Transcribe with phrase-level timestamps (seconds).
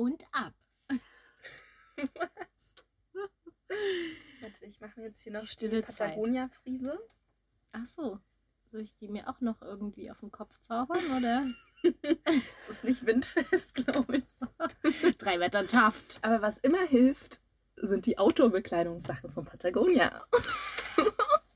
[0.00, 0.54] und ab.
[1.96, 2.74] Was?
[4.40, 6.98] Warte, ich mache mir jetzt hier noch Die stille die Patagonia-Friese.
[7.72, 8.18] Ach so.
[8.70, 11.46] Soll ich die mir auch noch irgendwie auf den Kopf zaubern oder?
[11.82, 15.16] Das ist nicht windfest, glaube ich.
[15.16, 16.18] Drei Wetter Taft.
[16.20, 17.40] Aber was immer hilft,
[17.76, 20.22] sind die Outdoor-Bekleidungssachen von Patagonia.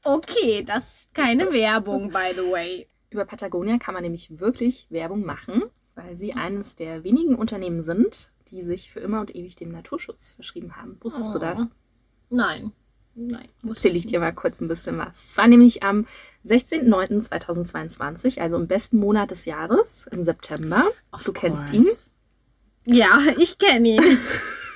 [0.03, 2.89] Okay, das ist keine Werbung, by the way.
[3.11, 5.65] Über Patagonia kann man nämlich wirklich Werbung machen,
[5.95, 10.33] weil sie eines der wenigen Unternehmen sind, die sich für immer und ewig dem Naturschutz
[10.33, 10.97] verschrieben haben.
[11.01, 11.63] Wusstest du das?
[11.63, 11.67] Oh.
[12.31, 12.73] Nein.
[13.15, 13.49] Nein.
[13.67, 15.27] Erzähle ich dir mal kurz ein bisschen was.
[15.27, 16.07] Es war nämlich am
[16.45, 20.91] 16.09.2022, also im besten Monat des Jahres, im September.
[21.25, 21.87] du kennst ihn.
[22.87, 24.03] Ja, ich kenne ihn.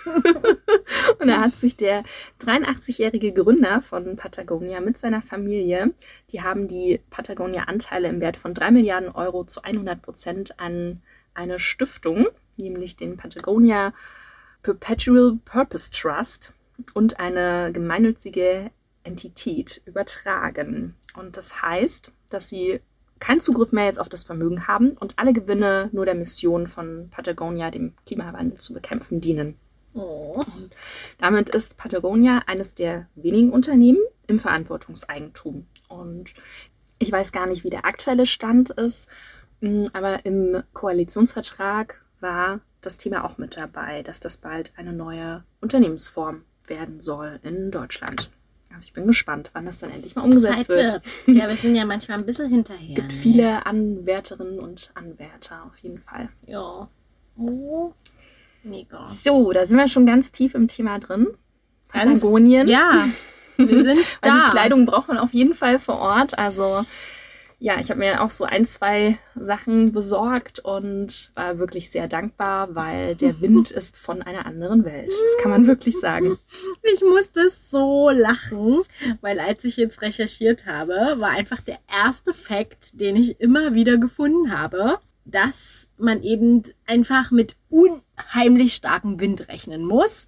[1.18, 2.04] Und da hat sich der
[2.40, 5.92] 83-jährige Gründer von Patagonia mit seiner Familie,
[6.30, 11.02] die haben die Patagonia-Anteile im Wert von 3 Milliarden Euro zu 100 Prozent an
[11.34, 12.26] eine Stiftung,
[12.58, 13.92] nämlich den Patagonia
[14.62, 16.52] Perpetual Purpose Trust
[16.94, 18.70] und eine gemeinnützige
[19.04, 20.94] Entität übertragen.
[21.16, 22.80] Und das heißt, dass sie
[23.18, 27.08] keinen Zugriff mehr jetzt auf das Vermögen haben und alle Gewinne nur der Mission von
[27.10, 29.56] Patagonia, dem Klimawandel zu bekämpfen, dienen.
[29.94, 30.44] Oh.
[31.18, 35.66] Damit ist Patagonia eines der wenigen Unternehmen im Verantwortungseigentum.
[35.88, 36.34] Und
[36.98, 39.08] ich weiß gar nicht, wie der aktuelle Stand ist,
[39.60, 45.44] mm, aber im Koalitionsvertrag war das Thema auch mit dabei, dass das bald eine neue
[45.60, 48.30] Unternehmensform werden soll in Deutschland.
[48.72, 50.90] Also ich bin gespannt, wann das dann endlich mal umgesetzt Zeit wird.
[51.26, 51.36] wird.
[51.36, 52.90] Ja, wir sind ja manchmal ein bisschen hinterher.
[52.90, 56.28] Es gibt viele Anwärterinnen und Anwärter auf jeden Fall.
[56.46, 56.86] Ja.
[57.36, 57.92] Oh.
[58.62, 59.06] Mega.
[59.06, 61.28] So, da sind wir schon ganz tief im Thema drin.
[61.88, 62.68] Patagonien.
[62.68, 63.08] Ja,
[63.56, 64.44] wir sind da.
[64.44, 66.38] die Kleidung braucht man auf jeden Fall vor Ort.
[66.38, 66.82] Also
[67.60, 72.74] ja, ich habe mir auch so ein, zwei Sachen besorgt und war wirklich sehr dankbar,
[72.74, 75.08] weil der Wind ist von einer anderen Welt.
[75.08, 76.38] Das kann man wirklich sagen.
[76.82, 78.82] Ich musste so lachen,
[79.20, 83.96] weil als ich jetzt recherchiert habe, war einfach der erste Fakt, den ich immer wieder
[83.96, 90.26] gefunden habe, dass man eben einfach mit unheimlich starkem Wind rechnen muss.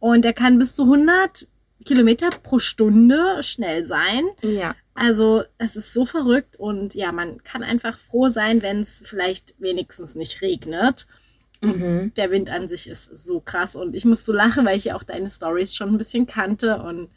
[0.00, 1.46] Und der kann bis zu 100
[1.84, 4.24] Kilometer pro Stunde schnell sein.
[4.42, 9.02] Ja, Also es ist so verrückt und ja, man kann einfach froh sein, wenn es
[9.04, 11.06] vielleicht wenigstens nicht regnet.
[11.60, 12.12] mhm.
[12.16, 14.96] Der Wind an sich ist so krass und ich muss so lachen, weil ich ja
[14.96, 17.08] auch deine Stories schon ein bisschen kannte und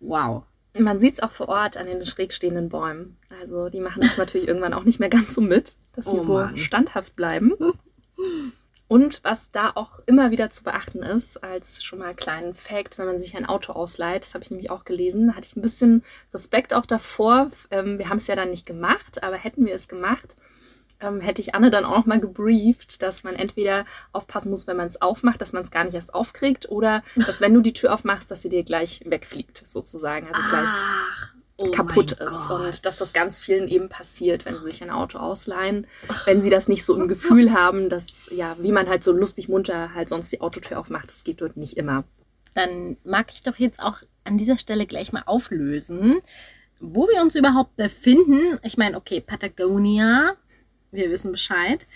[0.00, 0.42] wow.
[0.76, 3.16] man sieht es auch vor Ort an den schräg stehenden Bäumen.
[3.40, 6.22] Also die machen das natürlich irgendwann auch nicht mehr ganz so mit, dass sie Oh
[6.22, 7.52] so standhaft bleiben.
[8.86, 13.06] Und was da auch immer wieder zu beachten ist, als schon mal kleinen Fact, wenn
[13.06, 15.62] man sich ein Auto ausleiht, das habe ich nämlich auch gelesen, da hatte ich ein
[15.62, 17.50] bisschen Respekt auch davor.
[17.70, 20.36] Ähm, wir haben es ja dann nicht gemacht, aber hätten wir es gemacht,
[21.00, 24.76] ähm, hätte ich Anne dann auch noch mal gebrieft, dass man entweder aufpassen muss, wenn
[24.76, 27.72] man es aufmacht, dass man es gar nicht erst aufkriegt, oder dass wenn du die
[27.72, 30.28] Tür aufmachst, dass sie dir gleich wegfliegt, sozusagen.
[30.28, 32.48] Also gleich Ach, oh kaputt ist.
[32.48, 32.60] Gott.
[32.60, 35.86] Und dass das ganz vielen eben passiert, wenn sie sich ein Auto ausleihen,
[36.24, 39.48] wenn sie das nicht so im Gefühl haben, dass, ja, wie man halt so lustig
[39.48, 42.04] munter halt sonst die Autotür aufmacht, das geht dort nicht immer.
[42.54, 46.20] Dann mag ich doch jetzt auch an dieser Stelle gleich mal auflösen,
[46.80, 48.58] wo wir uns überhaupt befinden.
[48.62, 50.36] Ich meine, okay, Patagonia,
[50.90, 51.86] wir wissen Bescheid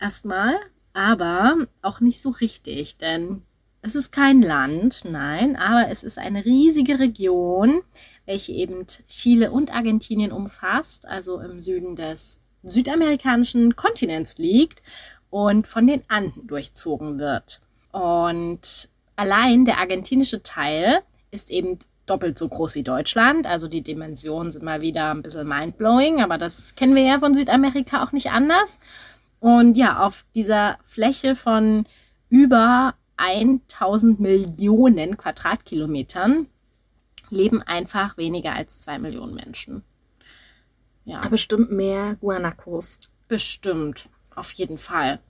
[0.00, 0.56] erstmal,
[0.92, 3.42] aber auch nicht so richtig, denn
[3.86, 7.82] es ist kein Land, nein, aber es ist eine riesige Region,
[8.24, 14.82] welche eben Chile und Argentinien umfasst, also im Süden des südamerikanischen Kontinents liegt
[15.30, 17.60] und von den Anden durchzogen wird.
[17.92, 20.98] Und allein der argentinische Teil
[21.30, 23.46] ist eben doppelt so groß wie Deutschland.
[23.46, 27.34] Also die Dimensionen sind mal wieder ein bisschen mindblowing, aber das kennen wir ja von
[27.34, 28.80] Südamerika auch nicht anders.
[29.38, 31.86] Und ja, auf dieser Fläche von
[32.28, 36.48] über 1000 Millionen Quadratkilometern
[37.30, 39.82] leben einfach weniger als zwei Millionen Menschen.
[41.04, 41.26] Ja.
[41.28, 43.00] Bestimmt mehr Guanacos.
[43.28, 45.20] Bestimmt, auf jeden Fall.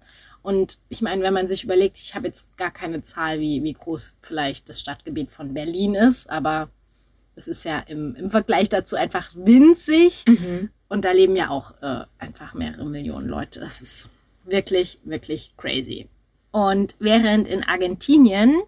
[0.42, 3.72] Und ich meine, wenn man sich überlegt, ich habe jetzt gar keine Zahl, wie, wie
[3.72, 6.70] groß vielleicht das Stadtgebiet von Berlin ist, aber
[7.34, 10.24] es ist ja im, im Vergleich dazu einfach winzig.
[10.88, 13.58] Und da leben ja auch äh, einfach mehrere Millionen Leute.
[13.60, 14.08] Das ist
[14.44, 16.08] wirklich, wirklich crazy.
[16.50, 18.62] Und während in Argentinien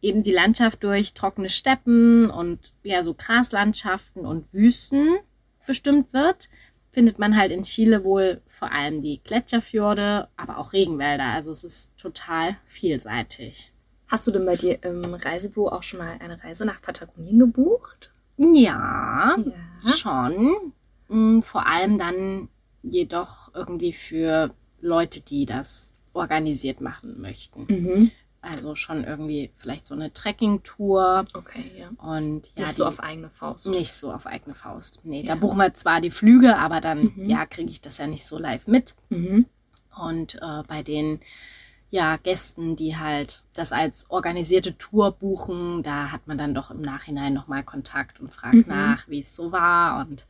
[0.00, 5.18] eben die Landschaft durch trockene Steppen und ja so Graslandschaften und Wüsten
[5.66, 6.48] bestimmt wird,
[6.92, 11.24] findet man halt in Chile wohl vor allem die Gletscherfjorde, aber auch Regenwälder.
[11.24, 13.72] Also es ist total vielseitig.
[14.06, 18.10] Hast du denn bei dir im Reisebüro auch schon mal eine Reise nach Patagonien gebucht?
[18.38, 19.92] Ja, Ja.
[19.92, 20.72] schon.
[21.08, 22.48] Mm, Vor allem dann
[22.82, 27.66] jedoch irgendwie für Leute, die das organisiert machen möchten.
[27.68, 28.10] Mhm.
[28.40, 31.88] Also schon irgendwie vielleicht so eine Trekking-Tour Okay, ja.
[31.98, 33.68] und ja, Nicht so auf eigene Faust.
[33.68, 35.00] nicht so auf eigene Faust.
[35.04, 35.34] Nee, Ja.
[35.34, 37.28] da buchen wir zwar die Flüge, aber dann Mhm.
[37.28, 38.94] ja kriege ich das ja nicht so live mit.
[39.10, 39.46] Mhm.
[40.00, 41.18] Und äh, bei den
[41.90, 46.82] ja, Gästen, die halt das als organisierte Tour buchen, da hat man dann doch im
[46.82, 48.64] Nachhinein nochmal Kontakt und fragt Mhm.
[48.68, 50.06] nach, wie es so war.
[50.06, 50.26] Und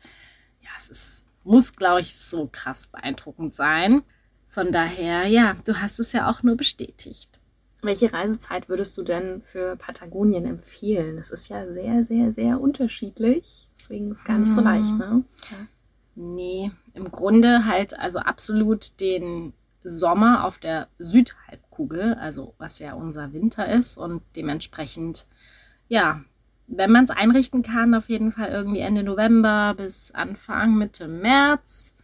[0.62, 4.02] ja, es ist, muss, glaube ich, so krass beeindruckend sein.
[4.48, 7.38] Von daher, ja, du hast es ja auch nur bestätigt.
[7.82, 11.16] Welche Reisezeit würdest du denn für Patagonien empfehlen?
[11.16, 13.68] Das ist ja sehr, sehr, sehr unterschiedlich.
[13.76, 14.66] Deswegen ist es gar nicht so Mhm.
[14.66, 15.22] leicht, ne?
[16.16, 19.52] Nee, im Grunde halt also absolut den
[19.84, 25.26] Sommer auf der Südhalbkugel, also was ja unser Winter ist und dementsprechend,
[25.86, 26.24] ja,
[26.66, 31.94] wenn man es einrichten kann, auf jeden Fall irgendwie Ende November bis Anfang Mitte März,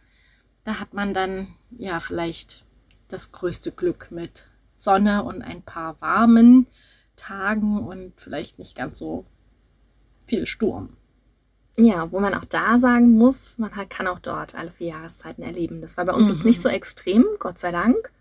[0.63, 2.65] da hat man dann ja vielleicht
[3.07, 4.45] das größte Glück mit
[4.75, 6.67] Sonne und ein paar warmen
[7.15, 9.25] Tagen und vielleicht nicht ganz so
[10.27, 10.97] viel Sturm.
[11.77, 15.81] Ja, wo man auch da sagen muss, man kann auch dort alle vier Jahreszeiten erleben.
[15.81, 16.47] Das war bei uns jetzt Mhm.
[16.47, 18.11] nicht so extrem, Gott sei Dank.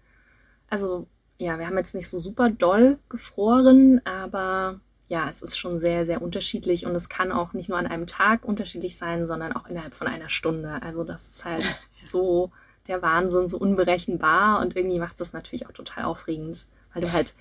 [0.68, 1.06] Also
[1.38, 6.04] ja, wir haben jetzt nicht so super doll gefroren, aber ja, es ist schon sehr,
[6.04, 9.66] sehr unterschiedlich und es kann auch nicht nur an einem Tag unterschiedlich sein, sondern auch
[9.66, 10.80] innerhalb von einer Stunde.
[10.82, 12.50] Also das ist halt so
[12.88, 17.34] der Wahnsinn, so unberechenbar und irgendwie macht es natürlich auch total aufregend, weil du halt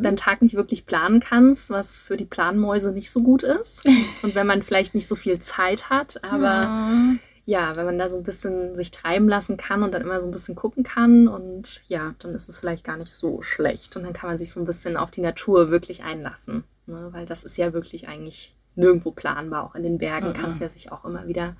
[0.00, 3.84] deinen Tag nicht wirklich planen kannst, was für die Planmäuse nicht so gut ist.
[4.22, 7.14] Und wenn man vielleicht nicht so viel Zeit hat, aber Ja.
[7.44, 10.26] ja, wenn man da so ein bisschen sich treiben lassen kann und dann immer so
[10.26, 13.96] ein bisschen gucken kann und ja, dann ist es vielleicht gar nicht so schlecht.
[13.96, 16.64] Und dann kann man sich so ein bisschen auf die Natur wirklich einlassen.
[16.86, 17.08] Ne?
[17.12, 19.64] Weil das ist ja wirklich eigentlich nirgendwo planbar.
[19.64, 21.54] Auch in den Bergen kann es ja sich auch immer wieder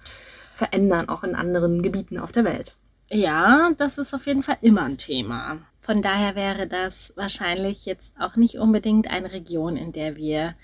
[0.54, 2.76] verändern, auch in anderen Gebieten auf der Welt.
[3.10, 5.58] Ja, das ist auf jeden Fall immer ein Thema.
[5.80, 10.56] Von daher wäre das wahrscheinlich jetzt auch nicht unbedingt eine Region, in der wir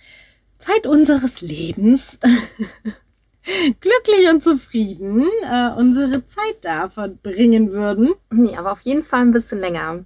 [0.59, 2.19] Zeit unseres Lebens
[3.81, 8.15] glücklich und zufrieden äh, unsere Zeit da verbringen würden.
[8.31, 10.05] Nee, aber auf jeden Fall ein bisschen länger.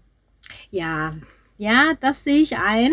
[0.71, 1.15] Ja,
[1.57, 2.93] ja, das sehe ich ein.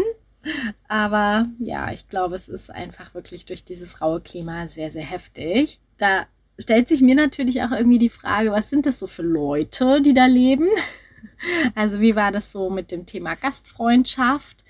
[0.88, 5.80] Aber ja, ich glaube, es ist einfach wirklich durch dieses raue Klima sehr, sehr heftig.
[5.98, 6.26] Da
[6.60, 10.14] stellt sich mir natürlich auch irgendwie die Frage, was sind das so für Leute, die
[10.14, 10.68] da leben?
[11.76, 14.64] Also wie war das so mit dem Thema Gastfreundschaft?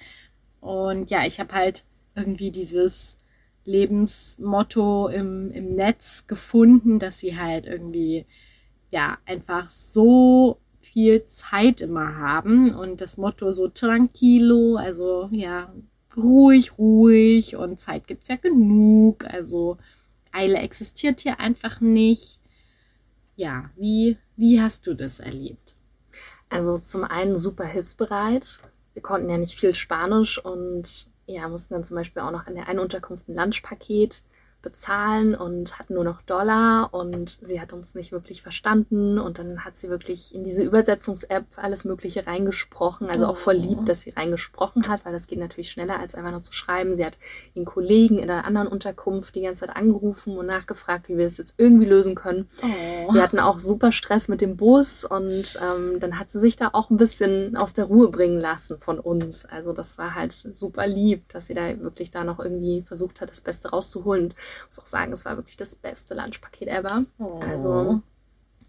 [0.59, 1.83] Und ja, ich habe halt
[2.15, 3.17] irgendwie dieses
[3.65, 8.25] Lebensmotto im, im Netz gefunden, dass sie halt irgendwie
[8.89, 15.73] ja einfach so viel Zeit immer haben und das Motto so tranquilo, also ja,
[16.15, 19.77] ruhig, ruhig und Zeit gibt's ja genug, also
[20.33, 22.39] Eile existiert hier einfach nicht.
[23.35, 25.75] Ja, wie, wie hast du das erlebt?
[26.49, 28.59] Also zum einen super hilfsbereit.
[28.93, 32.55] Wir konnten ja nicht viel Spanisch und ja, mussten dann zum Beispiel auch noch in
[32.55, 34.23] der einen Unterkunft ein Lunchpaket
[34.63, 39.63] bezahlen und hatten nur noch Dollar und sie hat uns nicht wirklich verstanden und dann
[39.65, 44.11] hat sie wirklich in diese Übersetzungs-App alles Mögliche reingesprochen, also auch voll lieb, dass sie
[44.11, 46.95] reingesprochen hat, weil das geht natürlich schneller als einfach nur zu schreiben.
[46.95, 47.17] Sie hat
[47.53, 51.37] ihren Kollegen in der anderen Unterkunft die ganze Zeit angerufen und nachgefragt, wie wir es
[51.37, 52.47] jetzt irgendwie lösen können.
[52.63, 53.13] Oh.
[53.13, 56.69] Wir hatten auch super Stress mit dem Bus und ähm, dann hat sie sich da
[56.71, 59.43] auch ein bisschen aus der Ruhe bringen lassen von uns.
[59.43, 63.29] Also das war halt super lieb, dass sie da wirklich da noch irgendwie versucht hat,
[63.29, 64.23] das Beste rauszuholen.
[64.25, 64.35] Und
[64.67, 67.05] muss auch sagen, es war wirklich das beste Lunchpaket ever.
[67.19, 67.39] Oh.
[67.41, 68.01] Also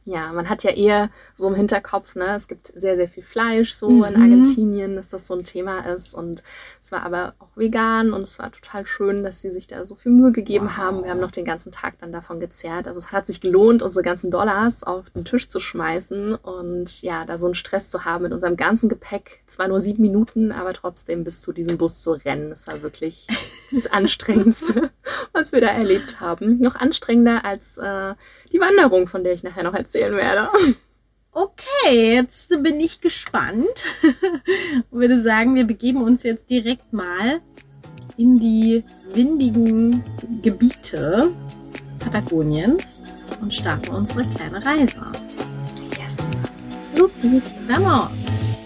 [0.06, 3.72] ja, man hat ja eher so im Hinterkopf, ne, es gibt sehr, sehr viel Fleisch
[3.72, 4.04] so Mhm.
[4.04, 6.14] in Argentinien, dass das so ein Thema ist.
[6.14, 6.42] Und
[6.80, 9.94] es war aber auch vegan und es war total schön, dass sie sich da so
[9.94, 10.76] viel Mühe gegeben Wow.
[10.76, 11.02] haben.
[11.04, 12.86] Wir haben noch den ganzen Tag dann davon gezehrt.
[12.86, 17.24] Also es hat sich gelohnt, unsere ganzen Dollars auf den Tisch zu schmeißen und ja,
[17.24, 19.40] da so einen Stress zu haben mit unserem ganzen Gepäck.
[19.46, 22.50] Zwar nur sieben Minuten, aber trotzdem bis zu diesem Bus zu rennen.
[22.50, 23.26] Das war wirklich
[23.70, 24.90] das Anstrengendste,
[25.32, 26.58] was wir da erlebt haben.
[26.60, 28.14] Noch anstrengender als äh,
[28.52, 30.48] die Wanderung, von der ich nachher noch erzählen werde.
[31.30, 33.84] Okay, jetzt bin ich gespannt.
[34.90, 37.40] Und würde sagen, wir begeben uns jetzt direkt mal
[38.16, 40.04] in die windigen
[40.42, 41.32] Gebiete
[41.98, 42.98] Patagoniens
[43.40, 44.98] und starten unsere kleine Reise.
[45.98, 46.42] Yes.
[46.96, 47.60] Los geht's.
[47.66, 48.63] Vamos!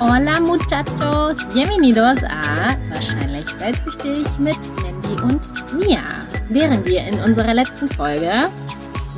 [0.00, 6.02] Hola muchachos, bienvenidos a Wahrscheinlich weltsüchtig mit Mandy und Mia.
[6.48, 8.32] Während wir in unserer letzten Folge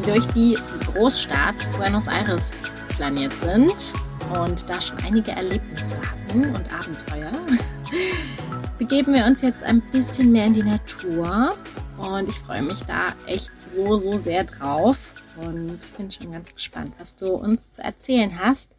[0.05, 2.51] durch die Großstadt Buenos Aires
[2.89, 3.73] planiert sind
[4.37, 7.31] und da schon einige Erlebnisse hatten und Abenteuer,
[8.79, 11.55] begeben wir uns jetzt ein bisschen mehr in die Natur
[11.97, 14.97] Und ich freue mich da echt so, so sehr drauf
[15.37, 18.75] und bin schon ganz gespannt, was du uns zu erzählen hast.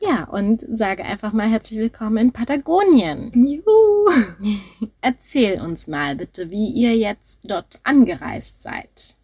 [0.00, 3.30] Ja, und sage einfach mal herzlich willkommen in Patagonien.
[3.34, 4.08] Juhu.
[5.02, 9.14] Erzähl uns mal bitte, wie ihr jetzt dort angereist seid.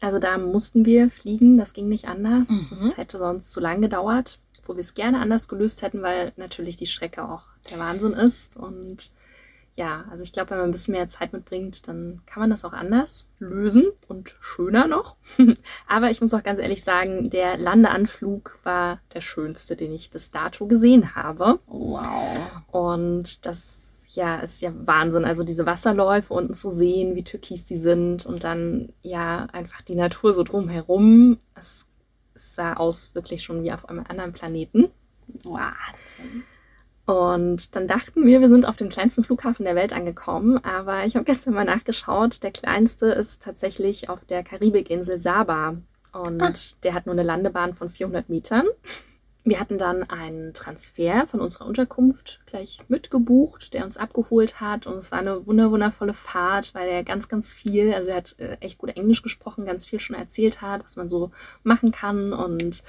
[0.00, 2.48] Also da mussten wir fliegen, das ging nicht anders.
[2.48, 2.66] Mhm.
[2.70, 6.76] Das hätte sonst zu lang gedauert, wo wir es gerne anders gelöst hätten, weil natürlich
[6.76, 8.56] die Strecke auch der Wahnsinn ist.
[8.56, 9.10] Und
[9.74, 12.64] ja, also ich glaube, wenn man ein bisschen mehr Zeit mitbringt, dann kann man das
[12.64, 15.16] auch anders lösen und schöner noch.
[15.88, 20.30] Aber ich muss auch ganz ehrlich sagen, der Landeanflug war der schönste, den ich bis
[20.30, 21.58] dato gesehen habe.
[21.66, 22.38] Wow.
[22.70, 25.24] Und das ja, ist ja Wahnsinn.
[25.24, 29.94] Also diese Wasserläufe unten zu sehen, wie türkis die sind und dann ja einfach die
[29.94, 31.38] Natur so drumherum.
[31.54, 31.86] Es,
[32.34, 34.90] es sah aus wirklich schon wie auf einem anderen Planeten.
[35.44, 36.44] Wahnsinn.
[37.12, 40.56] Und dann dachten wir, wir sind auf dem kleinsten Flughafen der Welt angekommen.
[40.64, 42.42] Aber ich habe gestern mal nachgeschaut.
[42.42, 45.76] Der kleinste ist tatsächlich auf der Karibikinsel Saba.
[46.12, 46.52] Und Ah.
[46.82, 48.66] der hat nur eine Landebahn von 400 Metern.
[49.44, 54.86] Wir hatten dann einen Transfer von unserer Unterkunft gleich mitgebucht, der uns abgeholt hat.
[54.86, 58.36] Und es war eine wunder wundervolle Fahrt, weil er ganz, ganz viel, also er hat
[58.38, 61.30] äh, echt gut Englisch gesprochen, ganz viel schon erzählt hat, was man so
[61.64, 62.32] machen kann.
[62.32, 62.84] Und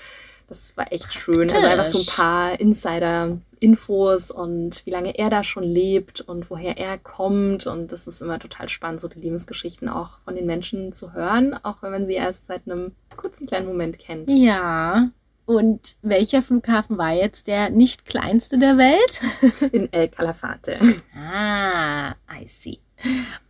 [0.53, 1.51] das war echt schön.
[1.51, 6.77] Also einfach so ein paar Insider-Infos und wie lange er da schon lebt und woher
[6.77, 7.65] er kommt.
[7.65, 11.57] Und das ist immer total spannend, so die Lebensgeschichten auch von den Menschen zu hören,
[11.63, 14.29] auch wenn man sie erst seit einem kurzen kleinen Moment kennt.
[14.29, 15.09] Ja.
[15.45, 19.21] Und welcher Flughafen war jetzt der nicht kleinste der Welt?
[19.73, 20.79] In El Calafate.
[21.17, 22.79] Ah, I see.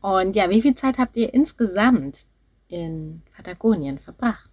[0.01, 2.25] Und ja, wie viel Zeit habt ihr insgesamt
[2.69, 4.52] in Patagonien verbracht?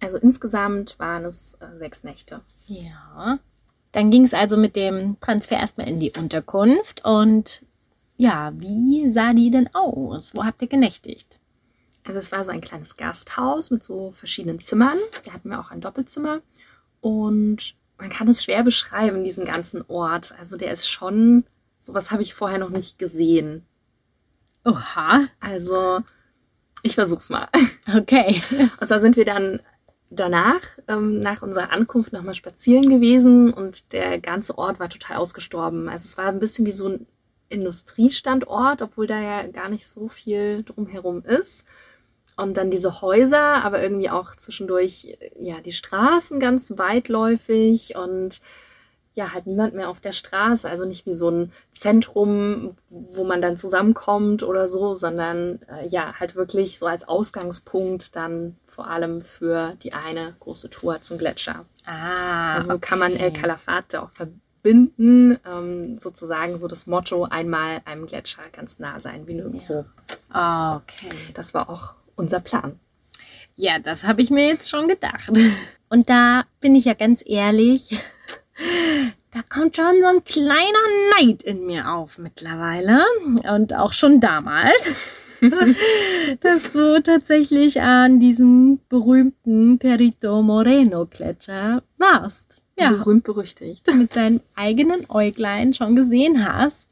[0.00, 2.40] Also insgesamt waren es äh, sechs Nächte.
[2.66, 3.38] Ja.
[3.92, 7.04] Dann ging es also mit dem Transfer erstmal in die Unterkunft.
[7.04, 7.62] Und
[8.16, 10.32] ja, wie sah die denn aus?
[10.34, 11.38] Wo habt ihr genächtigt?
[12.04, 14.98] Also es war so ein kleines Gasthaus mit so verschiedenen Zimmern.
[15.24, 16.40] Da hatten wir auch ein Doppelzimmer.
[17.00, 20.34] Und man kann es schwer beschreiben, diesen ganzen Ort.
[20.38, 21.44] Also der ist schon,
[21.80, 23.64] sowas habe ich vorher noch nicht gesehen.
[24.64, 26.00] Oha, Also
[26.82, 27.48] ich versuch's mal.
[27.96, 28.42] okay.
[28.80, 29.60] Und zwar sind wir dann
[30.10, 35.88] danach, ähm, nach unserer Ankunft, nochmal spazieren gewesen und der ganze Ort war total ausgestorben.
[35.88, 37.06] Also es war ein bisschen wie so ein
[37.48, 41.66] Industriestandort, obwohl da ja gar nicht so viel drumherum ist.
[42.36, 48.42] Und dann diese Häuser, aber irgendwie auch zwischendurch, äh, ja, die Straßen ganz weitläufig und
[49.16, 50.68] ja, halt niemand mehr auf der Straße.
[50.68, 56.12] Also nicht wie so ein Zentrum, wo man dann zusammenkommt oder so, sondern äh, ja,
[56.20, 61.64] halt wirklich so als Ausgangspunkt dann vor allem für die eine große Tour zum Gletscher.
[61.86, 63.22] Ah, Also so kann man okay.
[63.22, 69.26] El Calafate auch verbinden, ähm, sozusagen so das Motto, einmal einem Gletscher ganz nah sein
[69.26, 69.86] wie nirgendwo.
[70.28, 71.10] Okay.
[71.32, 72.78] Das war auch unser Plan.
[73.54, 75.30] Ja, das habe ich mir jetzt schon gedacht.
[75.88, 77.98] Und da bin ich ja ganz ehrlich,
[79.30, 83.04] da kommt schon so ein kleiner Neid in mir auf mittlerweile
[83.52, 84.90] und auch schon damals,
[86.40, 92.58] dass du tatsächlich an diesem berühmten Perito Moreno Gletscher warst.
[92.78, 93.86] Ja, Berühmt berüchtigt.
[93.94, 96.90] mit deinen eigenen Äuglein schon gesehen hast.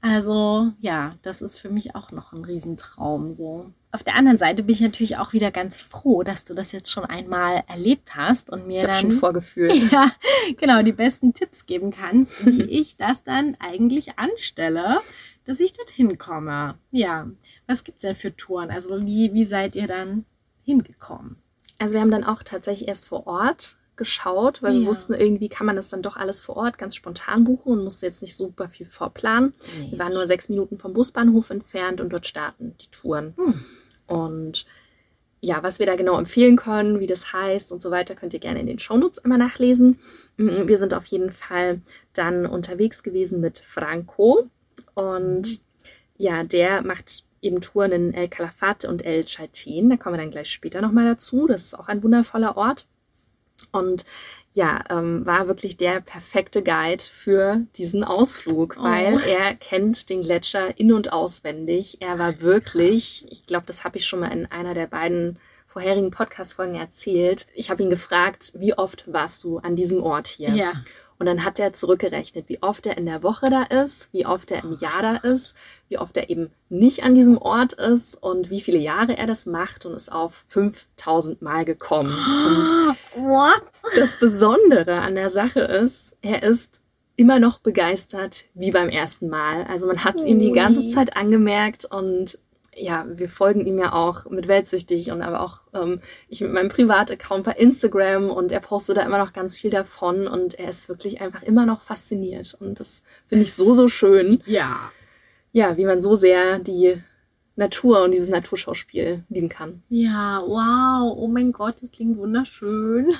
[0.00, 3.70] Also ja, das ist für mich auch noch ein Riesentraum so.
[3.94, 6.90] Auf der anderen Seite bin ich natürlich auch wieder ganz froh, dass du das jetzt
[6.90, 9.74] schon einmal erlebt hast und mir Ich habe schon dann vorgefühlt.
[9.92, 10.10] ja,
[10.56, 15.00] genau, die besten Tipps geben kannst, wie ich das dann eigentlich anstelle,
[15.44, 16.76] dass ich dorthin komme.
[16.90, 17.28] Ja,
[17.66, 18.70] was gibt's denn für Touren?
[18.70, 20.24] Also wie, wie seid ihr dann
[20.62, 21.36] hingekommen?
[21.78, 24.86] Also wir haben dann auch tatsächlich erst vor Ort geschaut, weil wir Ja.
[24.86, 28.06] wussten, irgendwie kann man das dann doch alles vor Ort ganz spontan buchen und musste
[28.06, 29.52] jetzt nicht super viel vorplanen.
[29.90, 33.34] Wir waren nur sechs Minuten vom Busbahnhof entfernt und dort starten die Touren.
[33.36, 33.60] Hm.
[34.06, 34.66] Und
[35.40, 38.40] ja, was wir da genau empfehlen können, wie das heißt und so weiter, könnt ihr
[38.40, 39.98] gerne in den Shownotes immer nachlesen.
[40.36, 41.80] Mm, Wir sind auf jeden Fall
[42.12, 44.48] dann unterwegs gewesen mit Franco
[44.94, 45.60] und
[46.16, 49.90] ja, der macht eben Touren in El Calafate und El Chaltén.
[49.90, 51.48] Da kommen wir dann gleich später nochmal dazu.
[51.48, 52.86] Das ist auch ein wundervoller Ort.
[53.70, 54.04] Und
[54.52, 58.82] ja, ähm, war wirklich der perfekte Guide für diesen Ausflug, Oh.
[58.82, 61.98] weil er kennt den Gletscher in- und auswendig.
[62.00, 65.38] Er war wirklich, ich glaube, das habe ich schon mal in einer der beiden
[65.68, 67.46] vorherigen Podcast-Folgen erzählt.
[67.54, 70.50] Ich habe ihn gefragt, wie oft warst du an diesem Ort hier?
[70.50, 70.72] Ja.
[71.22, 74.50] Und dann hat er zurückgerechnet, wie oft er in der Woche da ist, wie oft
[74.50, 75.54] er im Jahr da ist,
[75.88, 79.46] wie oft er eben nicht an diesem Ort ist und wie viele Jahre er das
[79.46, 82.10] macht und ist auf 5000 Mal gekommen.
[82.10, 83.62] Und What?
[83.94, 86.80] das Besondere an der Sache ist, er ist
[87.14, 89.62] immer noch begeistert wie beim ersten Mal.
[89.70, 90.86] Also man hat es ihm die ganze.
[90.86, 92.36] Zeit angemerkt und
[92.74, 96.68] ja, wir folgen ihm ja auch mit Weltsüchtig und aber auch ähm, ich mit meinem
[96.68, 100.88] Privataccount bei Instagram und er postet da immer noch ganz viel davon und er ist
[100.88, 104.40] wirklich einfach immer noch fasziniert und das finde ich so, so schön.
[104.46, 104.90] Ja.
[105.52, 107.02] Ja, wie man so sehr die
[107.56, 109.82] Natur und dieses Naturschauspiel lieben kann.
[109.90, 111.14] Ja, wow.
[111.16, 113.12] Oh mein Gott, das klingt wunderschön.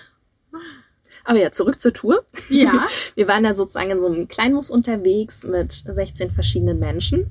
[1.24, 2.24] Aber ja, zurück zur Tour.
[2.48, 2.86] Ja.
[3.14, 7.26] Wir waren da sozusagen in so einem Kleinbus unterwegs mit 16 verschiedenen Menschen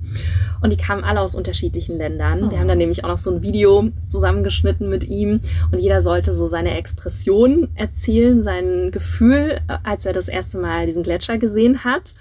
[0.60, 2.50] und die kamen alle aus unterschiedlichen Ländern.
[2.50, 6.32] Wir haben dann nämlich auch noch so ein Video zusammengeschnitten mit ihm und jeder sollte
[6.32, 11.84] so seine Expression erzählen, sein Gefühl, äh, als er das erste Mal diesen Gletscher gesehen
[11.84, 12.14] hat.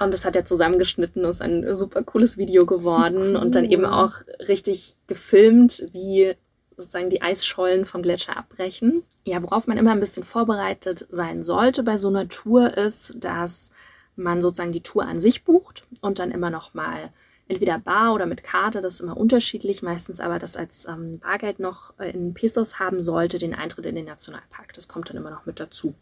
[0.00, 3.36] Und das hat er zusammengeschnitten ist ein super cooles Video geworden Cool.
[3.36, 4.14] und dann eben auch
[4.48, 6.34] richtig gefilmt, wie
[6.76, 9.02] sozusagen die Eisschollen vom Gletscher abbrechen.
[9.26, 13.70] Ja, worauf man immer ein bisschen vorbereitet sein sollte bei so einer Tour ist, dass
[14.16, 17.12] man sozusagen die Tour an sich bucht und dann immer noch mal
[17.50, 21.58] entweder bar oder mit Karte, das ist immer unterschiedlich, meistens aber das als ähm, Bargeld
[21.58, 24.72] noch äh, in Pesos haben sollte, den Eintritt in den Nationalpark.
[24.74, 25.94] Das kommt dann immer noch mit dazu.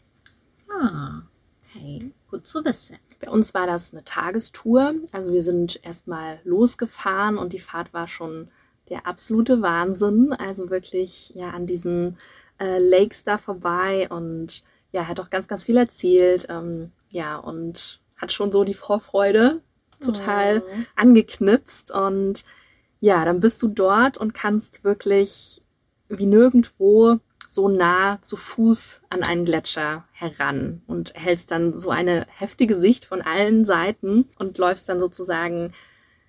[0.69, 1.23] Ah,
[1.63, 2.11] okay.
[2.29, 2.97] Gut zu wissen.
[3.19, 4.93] Bei uns war das eine Tagestour.
[5.11, 8.49] Also wir sind erstmal losgefahren und die Fahrt war schon
[8.89, 10.33] der absolute Wahnsinn.
[10.33, 12.17] Also wirklich ja an diesen
[12.59, 16.47] äh, Lakes da vorbei und ja, hat auch ganz, ganz viel erzählt.
[16.49, 19.61] Ähm, ja, und hat schon so die Vorfreude
[20.01, 20.75] total Oh.
[20.95, 21.91] angeknipst.
[21.91, 22.43] Und
[22.99, 25.61] ja, dann bist du dort und kannst wirklich
[26.09, 32.27] wie nirgendwo so nah zu Fuß an einen Gletscher heran und hältst dann so eine
[32.37, 35.71] heftige Sicht von allen Seiten und läufst dann sozusagen,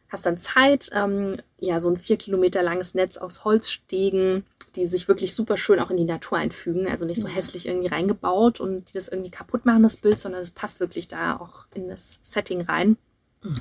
[0.09, 4.47] hast dann Zeit, ähm, ja, so ein vier Kilometer langes Netz aus Holzstegen,
[4.77, 7.35] die sich wirklich super schön auch in die Natur einfügen, also nicht so Ja.
[7.35, 11.09] hässlich irgendwie reingebaut und die das irgendwie kaputt machen, das Bild, sondern es passt wirklich
[11.09, 12.97] da auch in das Setting rein.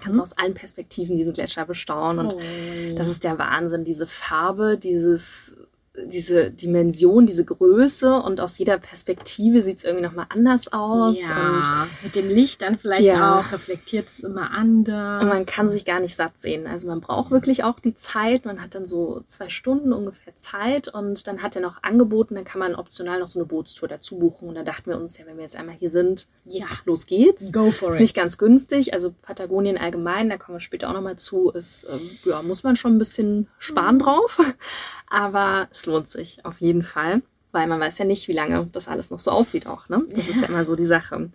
[0.04, 2.96] Kannst aus allen Perspektiven diesen Gletscher bestaunen und Oh.
[2.98, 5.58] das ist der Wahnsinn, diese Farbe, dieses,
[6.06, 11.18] diese Dimension, diese Größe und aus jeder Perspektive sieht es irgendwie nochmal anders aus.
[11.22, 13.40] Und, ja, mit dem Licht dann vielleicht Ja.
[13.40, 15.24] auch reflektiert es immer anders.
[15.24, 16.68] und man kann sich gar nicht satt sehen.
[16.68, 18.46] Also man braucht wirklich auch die Zeit.
[18.46, 22.44] Man hat dann so zwei Stunden ungefähr Zeit und dann hat er noch angeboten, dann
[22.44, 24.50] kann man optional noch so eine Bootstour dazu buchen.
[24.50, 27.52] Und da dachten wir uns, ja, wenn wir jetzt einmal hier sind, ja, los geht's.
[27.52, 28.02] go for Ist it.
[28.02, 28.94] nicht ganz günstig.
[28.94, 32.76] Also Patagonien allgemein, da kommen wir später auch nochmal zu, ist, ähm, ja, muss man
[32.76, 34.38] schon ein bisschen sparen drauf.
[35.12, 37.22] Aber es lohnt sich auf jeden Fall.
[37.52, 39.90] Weil man weiß ja nicht, wie lange das alles noch so aussieht auch.
[39.90, 40.06] Ne?
[40.14, 41.32] Das ist ja immer so die Sache.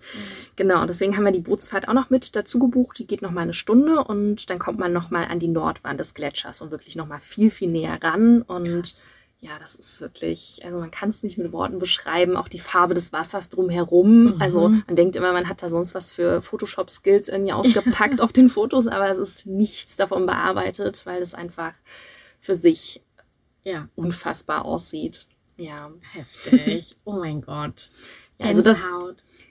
[0.54, 3.00] Genau, und deswegen haben wir die Bootsfahrt auch noch mit dazu gebucht.
[3.00, 5.98] Die geht noch mal eine Stunde und dann kommt man noch mal an die Nordwand
[5.98, 8.42] des Gletschers und wirklich noch mal viel, viel näher ran.
[8.42, 8.94] Und
[9.40, 12.36] ja, das ist wirklich, also man kann es nicht mit Worten beschreiben.
[12.36, 14.36] Auch die Farbe des Wassers drumherum.
[14.38, 18.48] Also man denkt immer, man hat da sonst was für Photoshop-Skills irgendwie ausgepackt auf den
[18.48, 21.72] Fotos, aber es ist nichts davon bearbeitet, weil es einfach
[22.40, 23.02] für sich
[23.64, 25.26] Ja, unfassbar aussieht.
[25.56, 26.96] Ja, heftig.
[27.04, 27.90] Oh mein Gott.
[28.40, 28.86] Ja, also das-.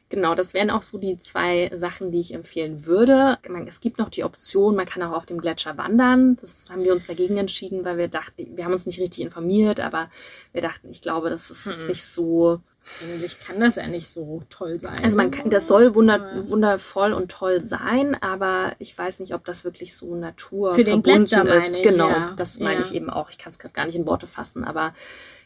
[0.10, 3.39] Genau, das wären auch so die zwei Sachen, die ich empfehlen würde.
[3.65, 6.36] Es gibt noch die Option, man kann auch auf dem Gletscher wandern.
[6.36, 9.80] Das haben wir uns dagegen entschieden, weil wir dachten, wir haben uns nicht richtig informiert,
[9.80, 10.12] aber
[10.52, 12.62] wir dachten, ich glaube, das ist jetzt nicht so.
[13.02, 14.96] Eigentlich kann das ja nicht so toll sein.
[15.04, 19.46] Also man kann, das soll wunder, wundervoll und toll sein, aber ich weiß nicht, ob
[19.46, 21.72] das wirklich so Natur Für den verbunden Gletscher ist.
[21.72, 22.34] meine ich, genau, ja.
[22.36, 22.86] das meine Ja.
[22.86, 23.30] ich eben auch.
[23.30, 24.93] Ich kann es gerade gar nicht in Worte fassen, aber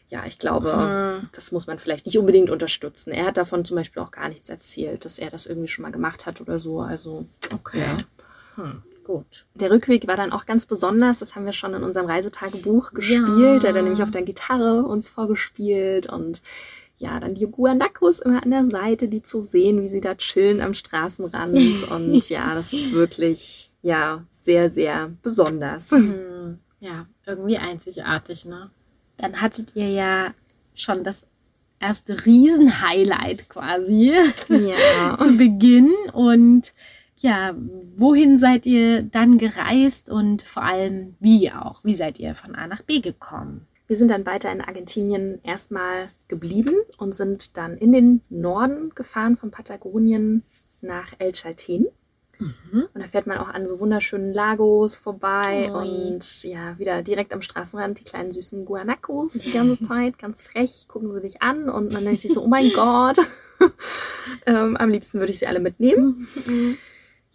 [0.08, 1.28] ja, ich glaube, Mhm.
[1.32, 3.12] das muss man vielleicht nicht unbedingt unterstützen.
[3.12, 5.92] Er hat davon zum Beispiel auch gar nichts erzählt, dass er das irgendwie schon mal
[5.92, 6.80] gemacht hat oder so.
[6.80, 7.80] Also Okay.
[7.80, 7.98] Ja.
[8.56, 9.44] Hm, gut.
[9.54, 11.20] der Rückweg war dann auch ganz besonders.
[11.20, 13.62] Das haben wir schon in unserem Reisetagebuch gespielt.
[13.62, 16.42] Da hat er nämlich auf der Gitarre uns vorgespielt und
[16.98, 20.60] ja, dann die Guanacos immer an der Seite, die zu sehen, wie sie da chillen
[20.60, 21.54] am Straßenrand.
[21.90, 25.92] Und ja, das ist wirklich, ja, sehr, sehr besonders.
[25.92, 28.70] Hm, ja, irgendwie einzigartig, ne?
[29.16, 30.34] Dann hattet ihr ja
[30.74, 31.24] schon das
[31.80, 34.12] erste Riesenhighlight quasi
[34.48, 35.16] Ja.
[35.18, 35.92] zu Beginn.
[36.12, 36.72] Und
[37.18, 37.54] ja,
[37.96, 41.84] wohin seid ihr dann gereist und vor allem wie auch?
[41.84, 43.67] Wie seid ihr von A nach B gekommen?
[43.88, 49.36] Wir sind dann weiter in Argentinien erstmal geblieben und sind dann in den Norden gefahren
[49.36, 50.44] von Patagonien
[50.82, 51.88] nach El Chalten.
[52.38, 56.12] Und da fährt man auch an so wunderschönen Lagos vorbei Ui.
[56.12, 60.86] und ja, wieder direkt am Straßenrand die kleinen süßen Guanacos die ganze Zeit, ganz frech,
[60.86, 63.18] gucken sie dich an und man denkt sich so, oh mein Gott,
[64.46, 66.28] ähm, am liebsten würde ich sie alle mitnehmen.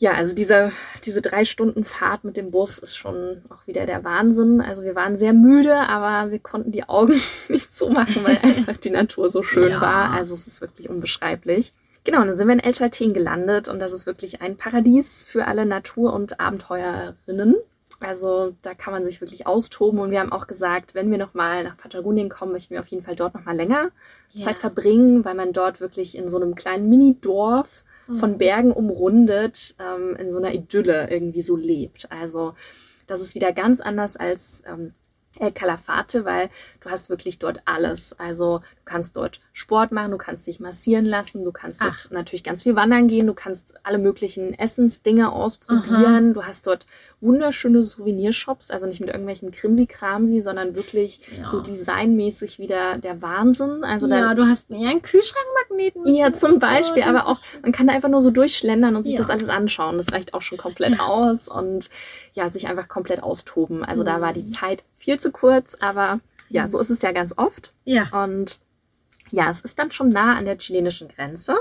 [0.04, 0.74] Ja, also diese,
[1.06, 4.60] diese drei Stunden Fahrt mit dem Bus ist schon auch wieder der Wahnsinn.
[4.60, 7.14] Also wir waren sehr müde, aber wir konnten die Augen
[7.48, 9.80] nicht zumachen, weil einfach die Natur so schön Ja.
[9.80, 10.12] war.
[10.12, 11.74] Also es ist wirklich unbeschreiblich.
[12.04, 15.24] Genau, und dann sind wir in El Chalten gelandet und das ist wirklich ein Paradies
[15.24, 17.56] für alle Natur- und Abenteuerinnen.
[18.02, 20.00] Also da kann man sich wirklich austoben.
[20.02, 23.04] Und wir haben auch gesagt, wenn wir nochmal nach Patagonien kommen, möchten wir auf jeden
[23.06, 23.92] Fall dort nochmal länger
[24.34, 24.44] Ja.
[24.48, 30.16] Zeit verbringen, weil man dort wirklich in so einem kleinen Mini-Dorf von Bergen umrundet, ähm,
[30.16, 32.12] in so einer Idylle irgendwie so lebt.
[32.12, 32.56] Also
[33.08, 34.94] das ist wieder ganz anders als ähm,
[35.40, 36.50] El Calafate, weil
[36.82, 38.18] du hast wirklich dort alles.
[38.20, 42.44] Also du kannst dort Sport machen, du kannst dich massieren lassen, du kannst dort natürlich
[42.44, 46.34] ganz viel wandern gehen, du kannst alle möglichen Essensdinge ausprobieren.
[46.34, 46.86] Du hast dort
[47.22, 51.48] wunderschöne Souvenirshops, also nicht mit irgendwelchem Krimsi-Kramsi, sondern wirklich Ja.
[51.48, 53.86] so designmäßig wieder der Wahnsinn.
[53.86, 56.14] Also da ja, du hast mir einen Kühlschrankmagneten.
[56.14, 59.14] ja, zum Beispiel, Oh, aber auch, man kann da einfach nur so durchschlendern und sich
[59.14, 59.20] Ja.
[59.20, 59.96] das alles anschauen.
[59.98, 61.90] Das reicht auch schon komplett aus und
[62.34, 63.84] ja, sich einfach komplett austoben.
[63.86, 64.22] Also da Mhm.
[64.22, 66.20] war die Zeit viel zu kurz, aber
[66.50, 67.72] ja, so ist es ja ganz oft.
[67.86, 68.08] Ja.
[68.24, 68.60] Und
[69.34, 71.56] ja, es ist dann schon nah an der chilenischen Grenze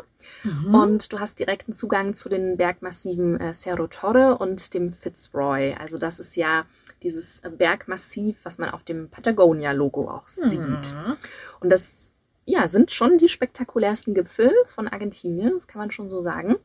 [0.44, 0.74] Mhm.
[0.74, 5.74] und du hast direkten Zugang zu den Bergmassiven äh, Cerro Torre und dem Fitzroy.
[5.78, 6.66] Also das ist ja
[7.02, 10.60] dieses äh, Bergmassiv, was man auf dem Patagonia-Logo auch sieht.
[10.92, 11.16] Mhm.
[11.60, 12.12] Und das
[12.44, 16.56] ja, sind schon die spektakulärsten Gipfel von Argentinien, das kann man schon so sagen.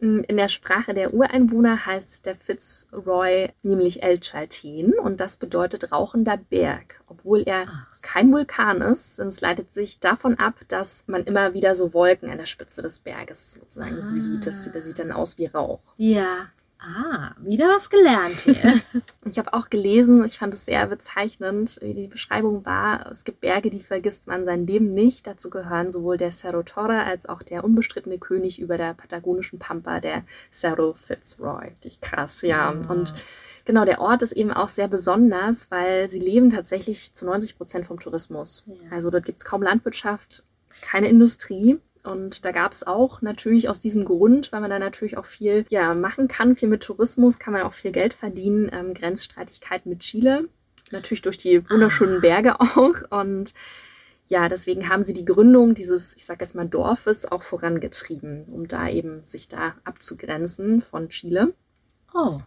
[0.00, 5.92] Mm, In der Sprache der Ureinwohner heißt der Fitzroy nämlich El Chalten und das bedeutet
[5.92, 8.08] rauchender Berg, obwohl er so.
[8.08, 9.18] kein Vulkan ist.
[9.18, 12.80] denn Es leitet sich davon ab, dass man immer wieder so Wolken an der Spitze
[12.82, 14.02] des Berges sozusagen Ah.
[14.02, 14.46] sieht.
[14.46, 15.80] Das sieht, das sieht dann aus wie Rauch.
[15.98, 16.48] Ja.
[16.82, 18.80] Ah, wieder was gelernt hier.
[19.26, 23.06] Ich habe auch gelesen, ich fand es sehr bezeichnend, wie die Beschreibung war.
[23.10, 25.26] Es gibt Berge, die vergisst man sein Leben nicht.
[25.26, 30.00] Dazu gehören sowohl der Cerro Torre als auch der unbestrittene König über der patagonischen Pampa,
[30.00, 31.66] der Cerro Fitzroy.
[31.66, 32.70] Richtig krass, ja.
[32.70, 33.14] Und
[33.66, 37.86] genau, der Ort ist eben auch sehr besonders, weil sie leben tatsächlich zu 90 Prozent
[37.86, 38.64] vom Tourismus.
[38.66, 38.90] Ja.
[38.90, 40.44] Also dort gibt es kaum Landwirtschaft,
[40.80, 41.78] keine Industrie.
[42.02, 45.66] Und da gab es auch natürlich aus diesem Grund, weil man da natürlich auch viel
[45.68, 50.00] ja, machen kann, viel mit Tourismus, kann man auch viel Geld verdienen, ähm, Grenzstreitigkeiten mit
[50.00, 50.48] Chile.
[50.90, 52.94] Natürlich durch die wunderschönen Berge auch.
[53.10, 53.54] Und
[54.26, 58.66] ja, deswegen haben sie die Gründung dieses, ich sag jetzt mal, Dorfes auch vorangetrieben, um
[58.66, 61.52] da eben sich da abzugrenzen von Chile.
[62.14, 62.40] Oh.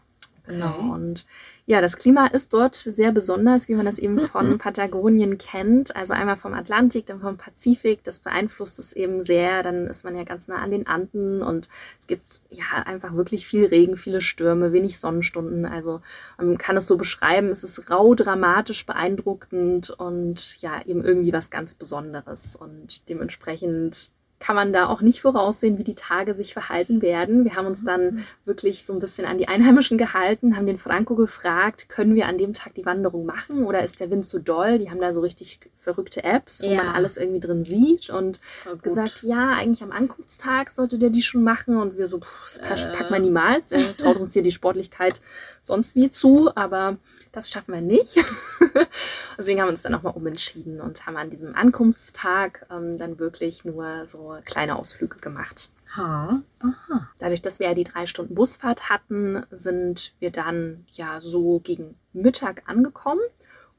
[0.45, 0.93] Genau.
[0.93, 1.25] Und
[1.65, 5.95] ja, das Klima ist dort sehr besonders, wie man das eben von Patagonien kennt.
[5.95, 8.03] Also einmal vom Atlantik, dann vom Pazifik.
[8.03, 9.63] Das beeinflusst es eben sehr.
[9.63, 13.47] Dann ist man ja ganz nah an den Anden und es gibt ja einfach wirklich
[13.47, 15.65] viel Regen, viele Stürme, wenig Sonnenstunden.
[15.65, 16.01] Also
[16.38, 17.47] man kann es so beschreiben.
[17.47, 22.58] Es ist rau, dramatisch, beeindruckend und ja, eben irgendwie was ganz Besonderes.
[22.58, 24.12] Und dementsprechend
[24.43, 27.45] kann man da auch nicht voraussehen, wie die Tage sich verhalten werden.
[27.45, 31.15] Wir haben uns dann wirklich so ein bisschen an die Einheimischen gehalten, haben den Franco
[31.15, 34.79] gefragt, können wir an dem Tag die Wanderung machen oder ist der Wind zu doll?
[34.79, 36.84] Die haben da so richtig verrückte Apps, wo Ja.
[36.84, 38.41] man alles irgendwie drin sieht und
[38.82, 42.60] gesagt, ja, eigentlich am Ankunftstag sollte der die schon machen und wir so, pff, das
[42.62, 42.97] pack- Äh.
[42.97, 45.21] packt man niemals, er traut uns hier die Sportlichkeit
[45.62, 46.97] sonst wie zu, aber
[47.33, 48.15] das schaffen wir nicht.
[49.37, 53.65] Deswegen haben wir uns dann nochmal umentschieden und haben an diesem Ankunftstag ähm, dann wirklich
[53.65, 55.69] nur so kleine Ausflüge gemacht.
[55.97, 56.41] Ha.
[56.61, 57.09] Aha.
[57.19, 61.95] Dadurch, dass wir ja die drei Stunden Busfahrt hatten, sind wir dann ja so gegen
[62.13, 63.21] Mittag angekommen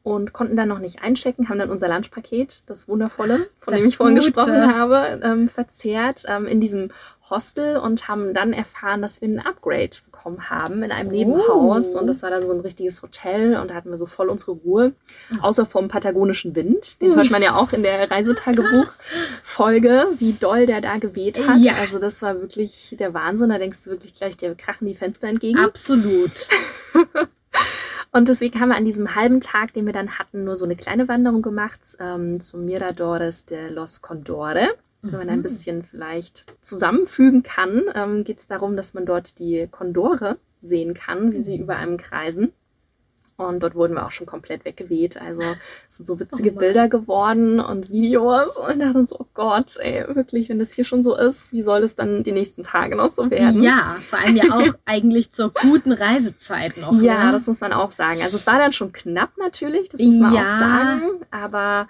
[0.04, 3.88] und konnten dann noch nicht einchecken, haben dann unser Lunchpaket, das wundervolle, von Das dem
[3.88, 4.30] ich vorhin Gute.
[4.30, 6.90] gesprochen habe, ähm, verzehrt ähm, in diesem
[7.30, 11.96] Hostel und haben dann erfahren, dass wir ein Upgrade bekommen haben in einem Nebenhaus.
[11.96, 12.00] Oh.
[12.00, 14.52] Und das war dann so ein richtiges Hotel und da hatten wir so voll unsere
[14.52, 14.92] Ruhe.
[15.40, 17.00] Außer vom patagonischen Wind.
[17.00, 21.60] Den hört man ja auch in der Reisetagebuch-Folge, wie doll der da geweht hat.
[21.60, 21.76] Ja.
[21.80, 23.48] Also das war wirklich der Wahnsinn.
[23.48, 25.58] Da denkst du wirklich gleich, der krachen die Fenster entgegen.
[25.60, 26.30] Absolut.
[28.16, 30.76] Und deswegen haben wir an diesem halben Tag, den wir dann hatten, nur so eine
[30.76, 34.68] kleine Wanderung gemacht ähm, zum Miradores de los Condore.
[35.02, 39.66] Wenn man ein bisschen vielleicht zusammenfügen kann, ähm, geht es darum, dass man dort die
[39.70, 42.52] Kondore sehen kann, wie sie über einem kreisen.
[43.36, 45.20] Und dort wurden wir auch schon komplett weggeweht.
[45.20, 45.42] Also
[45.88, 46.58] es sind so witzige Oh.
[46.58, 48.56] Bilder geworden und Videos.
[48.58, 51.82] Und da so, oh Gott, ey, wirklich, wenn das hier schon so ist, wie soll
[51.82, 53.60] es dann die nächsten Tage noch so werden?
[53.62, 57.00] Ja, vor allem ja auch eigentlich zur guten Reisezeit noch.
[57.02, 57.32] Ja, ne?
[57.32, 58.20] das muss man auch sagen.
[58.22, 60.44] Also es war dann schon knapp natürlich, das muss man Ja.
[60.44, 61.02] auch sagen.
[61.32, 61.88] Aber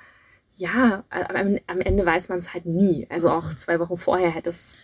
[0.56, 3.06] ja, am, am Ende weiß man es halt nie.
[3.10, 4.78] Also auch zwei Wochen vorher hätte es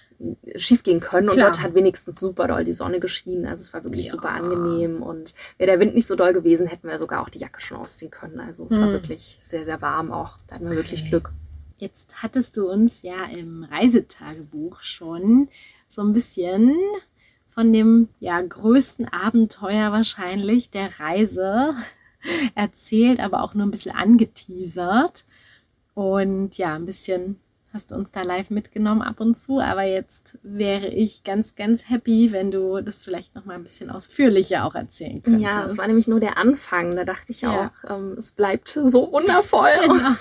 [0.57, 1.29] schief gehen können.
[1.29, 1.51] Und Klar.
[1.51, 3.47] dort hat wenigstens super doll die Sonne geschienen.
[3.47, 4.11] Also es war wirklich Ja.
[4.13, 5.03] super angenehm.
[5.03, 7.79] Und wäre der Wind nicht so doll gewesen, hätten wir sogar auch die Jacke schon
[7.79, 8.39] ausziehen können.
[8.41, 8.93] Also es war Hm.
[8.93, 10.39] wirklich sehr, sehr warm auch.
[10.49, 11.11] Da hatten wir wirklich Okay.
[11.11, 11.33] Glück.
[11.79, 15.49] Jetzt hattest du uns ja im Reisetagebuch schon
[15.89, 16.77] so ein bisschen
[17.49, 21.75] von dem ja, größten Abenteuer wahrscheinlich der Reise
[22.55, 25.25] erzählt, aber auch nur ein bisschen angeteasert
[25.95, 27.41] und ja, ein bisschen
[27.73, 29.61] hast du uns da live mitgenommen ab und zu.
[29.61, 33.91] Aber jetzt wäre ich ganz, ganz happy, wenn du das vielleicht noch mal ein bisschen
[33.91, 35.45] ausführlicher auch erzählen könntest.
[35.45, 36.97] Ja, das war nämlich nur der Anfang.
[36.97, 37.67] Da dachte ich ja.
[37.67, 39.71] auch, ähm, es bleibt so wundervoll.
[39.81, 40.17] Genau.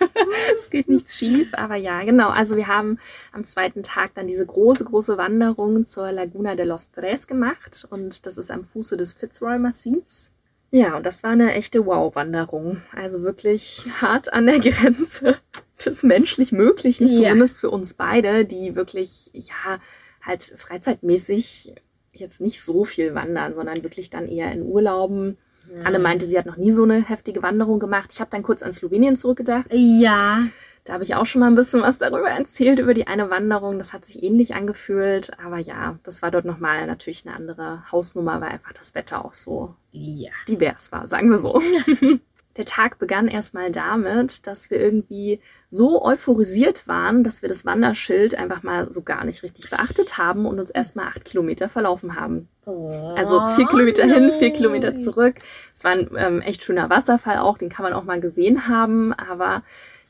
[0.54, 2.30] es geht nichts schief, aber ja, genau.
[2.30, 2.98] Also wir haben
[3.32, 8.26] am zweiten Tag dann diese große, große Wanderung zur Laguna de los Tres gemacht und
[8.26, 10.33] das ist am Fuße des Fitzroy-Massivs.
[10.74, 12.82] Ja, und das war eine echte Wow-Wanderung.
[12.96, 15.36] Also wirklich hart an der Grenze
[15.84, 17.14] des menschlich Möglichen, ja.
[17.14, 19.78] zumindest für uns beide, die wirklich, ja,
[20.20, 21.74] halt freizeitmäßig
[22.12, 25.36] jetzt nicht so viel wandern, sondern wirklich dann eher in Urlauben
[25.82, 28.10] Anne meinte, sie hat noch nie so eine heftige Wanderung gemacht.
[28.12, 29.66] Ich habe dann kurz an Slowenien zurückgedacht.
[29.72, 30.46] Ja.
[30.84, 33.78] Da habe ich auch schon mal ein bisschen was darüber erzählt, über die eine Wanderung.
[33.78, 35.30] Das hat sich ähnlich angefühlt.
[35.42, 39.32] Aber ja, das war dort nochmal natürlich eine andere Hausnummer, weil einfach das Wetter auch
[39.32, 40.30] so ja.
[40.46, 41.60] divers war, sagen wir so.
[42.56, 48.36] Der Tag begann erstmal damit, dass wir irgendwie so euphorisiert waren, dass wir das Wanderschild
[48.36, 52.48] einfach mal so gar nicht richtig beachtet haben und uns erstmal acht Kilometer verlaufen haben.
[52.64, 55.36] Oh, also vier Kilometer hin, vier Kilometer zurück.
[55.72, 59.12] Es war ein ähm, echt schöner Wasserfall auch, den kann man auch mal gesehen haben,
[59.12, 59.64] aber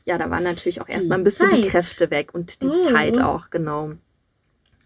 [0.05, 1.63] ja, da waren natürlich auch erstmal ein bisschen Zeit.
[1.63, 2.73] die Kräfte weg und die oh.
[2.73, 3.93] Zeit auch, genau.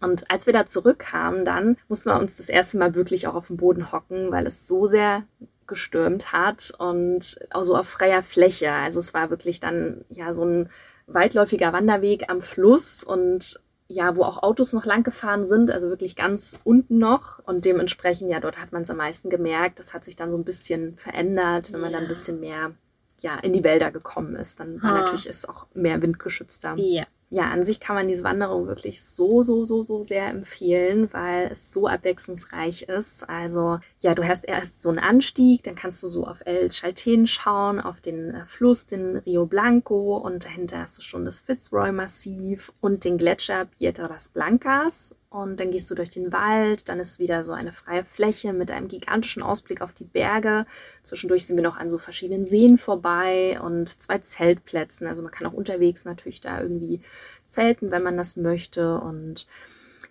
[0.00, 3.48] Und als wir da zurückkamen, dann mussten wir uns das erste Mal wirklich auch auf
[3.48, 5.24] den Boden hocken, weil es so sehr
[5.66, 8.72] gestürmt hat und auch so auf freier Fläche.
[8.72, 10.70] Also es war wirklich dann ja so ein
[11.06, 16.16] weitläufiger Wanderweg am Fluss und ja, wo auch Autos noch lang gefahren sind, also wirklich
[16.16, 17.40] ganz unten noch.
[17.44, 19.80] Und dementsprechend, ja, dort hat man es am meisten gemerkt.
[19.80, 21.96] Das hat sich dann so ein bisschen verändert, wenn man ja.
[21.96, 22.72] dann ein bisschen mehr
[23.20, 24.60] ja, in die Wälder gekommen ist.
[24.60, 26.74] Dann war natürlich ist auch mehr windgeschützter.
[26.76, 31.12] Ja ja, an sich kann man diese Wanderung wirklich so, so, so, so sehr empfehlen,
[31.12, 33.28] weil es so abwechslungsreich ist.
[33.28, 37.28] Also, ja, du hast erst so einen Anstieg, dann kannst du so auf El Chalten
[37.28, 42.72] schauen, auf den äh, Fluss, den Rio Blanco und dahinter hast du schon das Fitzroy-Massiv
[42.80, 45.14] und den Gletscher Piedras Blancas.
[45.30, 48.72] Und dann gehst du durch den Wald, dann ist wieder so eine freie Fläche mit
[48.72, 50.66] einem gigantischen Ausblick auf die Berge.
[51.04, 55.06] Zwischendurch sind wir noch an so verschiedenen Seen vorbei und zwei Zeltplätzen.
[55.06, 56.98] Also man kann auch unterwegs natürlich da irgendwie
[57.44, 58.98] zelten, wenn man das möchte.
[58.98, 59.46] Und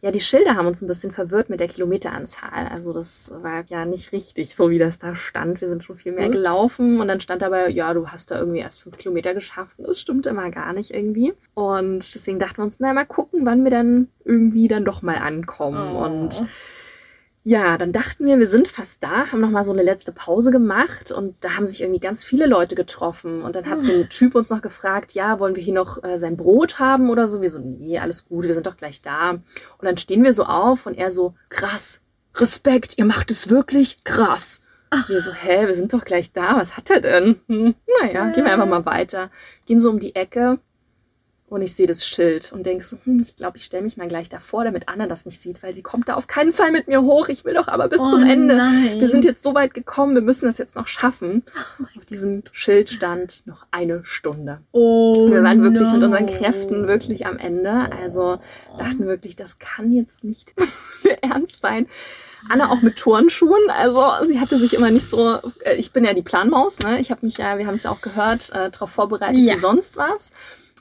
[0.02, 2.68] ja, die Schilder haben uns ein bisschen verwirrt mit der Kilometeranzahl.
[2.72, 5.60] Also das war ja nicht richtig, so wie das da stand.
[5.60, 6.36] Wir sind schon viel mehr Ups.
[6.36, 9.78] gelaufen und dann stand dabei, ja, du hast da irgendwie erst fünf Kilometer geschafft.
[9.78, 11.34] Und das stimmt immer gar nicht irgendwie.
[11.54, 15.18] Und deswegen dachten wir uns, na, mal gucken, wann wir dann irgendwie dann doch mal
[15.18, 15.96] ankommen.
[15.96, 16.04] Oh.
[16.06, 16.46] Und
[17.44, 21.12] ja, dann dachten wir, wir sind fast da, haben nochmal so eine letzte Pause gemacht
[21.12, 23.42] und da haben sich irgendwie ganz viele Leute getroffen.
[23.42, 24.10] Und dann hat so ein.
[24.10, 27.42] Typ uns noch gefragt, ja, wollen wir hier noch äh, sein Brot haben oder so?
[27.42, 29.32] Wir so, nee, alles gut, wir sind doch gleich da.
[29.32, 29.42] Und
[29.82, 32.02] dann stehen wir so auf und er so, krass,
[32.36, 34.62] Respekt, ihr macht es wirklich krass.
[34.90, 35.08] Ach.
[35.08, 37.40] Wir so, hä, wir sind doch gleich da, was hat er denn?
[37.48, 39.30] Hm, naja, gehen wir einfach mal weiter.
[39.66, 40.60] Gehen so um die Ecke
[41.50, 44.08] und ich sehe das Schild und denke so, hm, ich glaube, ich stelle mich mal
[44.08, 46.88] gleich davor, damit Anna das nicht sieht, weil sie kommt da auf keinen Fall mit
[46.88, 47.28] mir hoch.
[47.30, 48.56] Ich will doch aber bis oh zum Ende.
[48.56, 49.00] Nein.
[49.00, 51.44] Wir sind jetzt so weit gekommen, wir müssen das jetzt noch schaffen.
[51.80, 54.62] Oh auf diesem Schild stand noch eine Stunde.
[54.72, 55.96] Oh, wir waren wirklich no.
[55.96, 57.92] mit unseren Kräften wirklich am Ende.
[58.00, 58.40] Also
[58.78, 60.54] dachten wirklich, das kann jetzt nicht
[61.22, 61.88] ernst sein.
[62.48, 63.70] Anna auch mit Turnschuhen.
[63.70, 65.40] Also sie hatte sich immer nicht so.
[65.66, 67.00] Äh, ich bin ja die Planmaus, ne?
[67.00, 69.56] Ich habe mich ja, wir haben es ja auch gehört, äh, darauf vorbereitet ja.
[69.56, 70.32] wie sonst was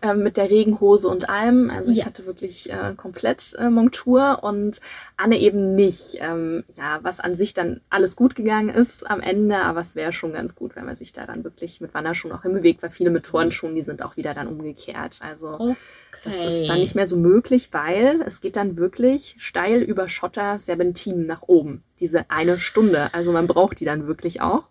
[0.02, 1.70] äh, mit der Regenhose und allem.
[1.70, 2.06] Also ich ja.
[2.06, 4.80] hatte wirklich äh, komplett äh, Montur und
[5.16, 6.18] Anne eben nicht.
[6.20, 10.12] Ähm, ja, was an sich dann alles gut gegangen ist am Ende, aber es wäre
[10.12, 13.11] schon ganz gut, wenn man sich da dann wirklich mit Wanderschuhen auch hinbewegt, weil viele
[13.11, 15.18] mit Turnschuhen, die sind auch wieder dann umgekehrt.
[15.20, 15.76] Also okay.
[16.22, 20.58] das ist dann nicht mehr so möglich, weil es geht dann wirklich steil über Schotter
[20.58, 21.82] Serpentinen nach oben.
[21.98, 23.08] Diese eine Stunde.
[23.12, 24.68] Also man braucht die dann wirklich auch.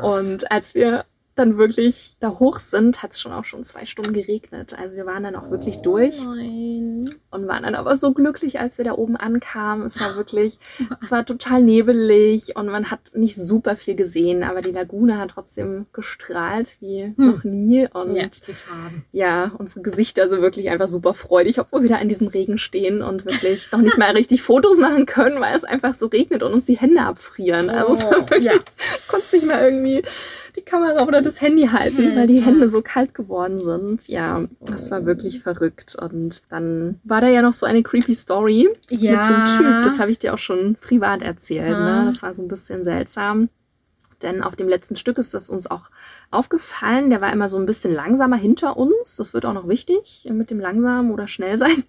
[0.00, 1.04] Und als wir
[1.40, 4.76] dann wirklich da hoch sind, hat es schon auch schon zwei Stunden geregnet.
[4.78, 7.10] Also wir waren dann auch wirklich oh durch nein.
[7.30, 9.86] und waren dann aber so glücklich, als wir da oben ankamen.
[9.86, 10.58] Es war wirklich,
[11.00, 15.30] es war total nebelig und man hat nicht super viel gesehen, aber die Lagune hat
[15.30, 17.14] trotzdem gestrahlt wie hm.
[17.16, 18.28] noch nie und ja,
[19.12, 23.02] ja, unsere Gesichter sind wirklich einfach super freudig, obwohl wir da in diesem Regen stehen
[23.02, 26.52] und wirklich noch nicht mal richtig Fotos machen können, weil es einfach so regnet und
[26.52, 27.70] uns die Hände abfrieren.
[27.70, 28.52] Also es war oh, wirklich, ja.
[29.08, 30.02] konntest nicht mal irgendwie
[30.56, 34.08] die Kamera oder das Handy halten, weil die Hände so kalt geworden sind.
[34.08, 35.96] Ja, das war wirklich verrückt.
[36.00, 39.16] Und dann war da ja noch so eine creepy Story ja.
[39.16, 39.82] mit so einem Typ.
[39.84, 41.78] Das habe ich dir auch schon privat erzählt.
[41.78, 42.02] Ne?
[42.06, 43.48] Das war so ein bisschen seltsam.
[44.22, 45.90] Denn auf dem letzten Stück ist das uns auch
[46.30, 47.10] aufgefallen.
[47.10, 49.16] Der war immer so ein bisschen langsamer hinter uns.
[49.16, 51.84] Das wird auch noch wichtig mit dem langsam oder schnell sein.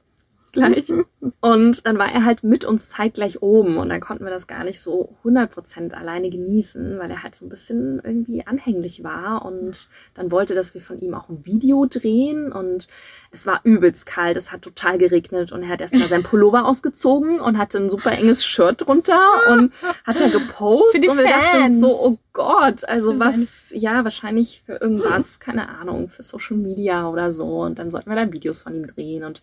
[0.52, 0.92] Gleich.
[1.40, 4.64] Und dann war er halt mit uns zeitgleich oben und dann konnten wir das gar
[4.64, 9.90] nicht so 100% alleine genießen, weil er halt so ein bisschen irgendwie anhänglich war und
[10.14, 12.88] dann wollte, dass wir von ihm auch ein Video drehen und
[13.32, 17.39] es war übelst kalt, es hat total geregnet und er hat erstmal sein Pullover ausgezogen
[17.39, 19.72] und hatte ein super enges Shirt drunter und
[20.06, 24.63] hat da gepostet und wir dachten uns so, oh Gott, also Für was, ja, wahrscheinlich
[24.65, 28.62] für irgendwas, keine Ahnung, für Social Media oder so und dann sollten wir da Videos
[28.62, 29.41] von ihm drehen und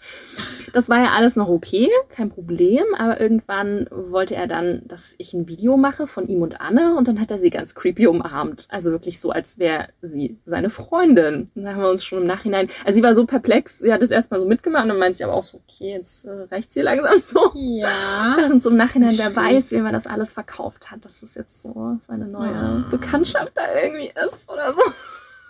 [0.72, 5.35] das war ja alles noch okay, kein Problem, aber irgendwann wollte er dann, dass ich
[5.35, 8.66] ein Video mache von ihm und Anne und dann hat er sie ganz creepy umarmt,
[8.70, 11.51] also wirklich so, als wäre sie seine Freundin.
[11.55, 14.03] Und da haben wir uns schon im Nachhinein, also sie war so perplex, sie hat
[14.03, 16.75] es erstmal so mitgemacht und dann meint sie aber auch so, okay, jetzt äh, reicht's
[16.75, 17.53] hier langsam so.
[17.55, 18.37] Ja.
[18.51, 21.62] Und so im Nachhinein, wer weiß, wie man das alles verkauft hat, dass es jetzt
[21.62, 22.85] so seine neue Ah.
[22.91, 24.81] Bekanntschaft da irgendwie ist oder so.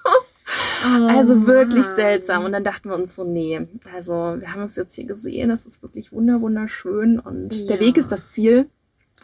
[0.04, 1.94] Oh, Also wirklich Mann.
[1.94, 2.44] seltsam.
[2.44, 5.66] Und dann dachten wir uns so, nee, also wir haben es jetzt hier gesehen, das
[5.66, 7.66] ist wirklich wunder wunderschön und Ja.
[7.66, 8.68] der Weg ist das Ziel.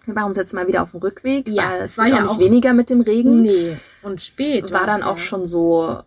[0.05, 2.23] Wir machen uns jetzt mal wieder auf den Rückweg, Ja, weil es war ja auch
[2.23, 3.41] nicht weniger mit dem Regen.
[3.41, 3.79] Nee.
[4.03, 4.67] Und spät.
[4.67, 5.23] Es war dann auch ja.
[5.23, 5.99] schon so,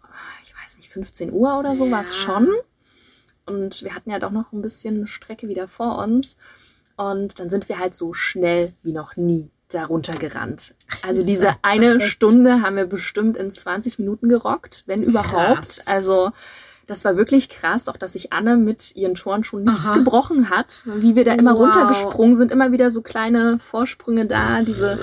[0.44, 2.20] ich weiß nicht, 15 Uhr oder so war es Ja.
[2.22, 2.50] schon.
[3.48, 6.38] Und wir hatten ja doch noch ein bisschen Strecke wieder vor uns.
[6.98, 10.76] Und dann sind wir halt so schnell wie noch nie darunter gerannt.
[11.02, 12.04] Also diese eine verrückt.
[12.06, 15.36] Stunde haben wir bestimmt in 20 Minuten gerockt, wenn überhaupt.
[15.36, 15.88] Krass.
[15.88, 16.32] Also
[16.88, 19.94] das war wirklich krass, auch dass sich Anne mit ihren Touren nichts Aha.
[19.94, 20.84] gebrochen hat.
[20.86, 21.60] Wie wir da immer Wow.
[21.60, 24.98] runtergesprungen sind, immer wieder so kleine Vorsprünge da, diese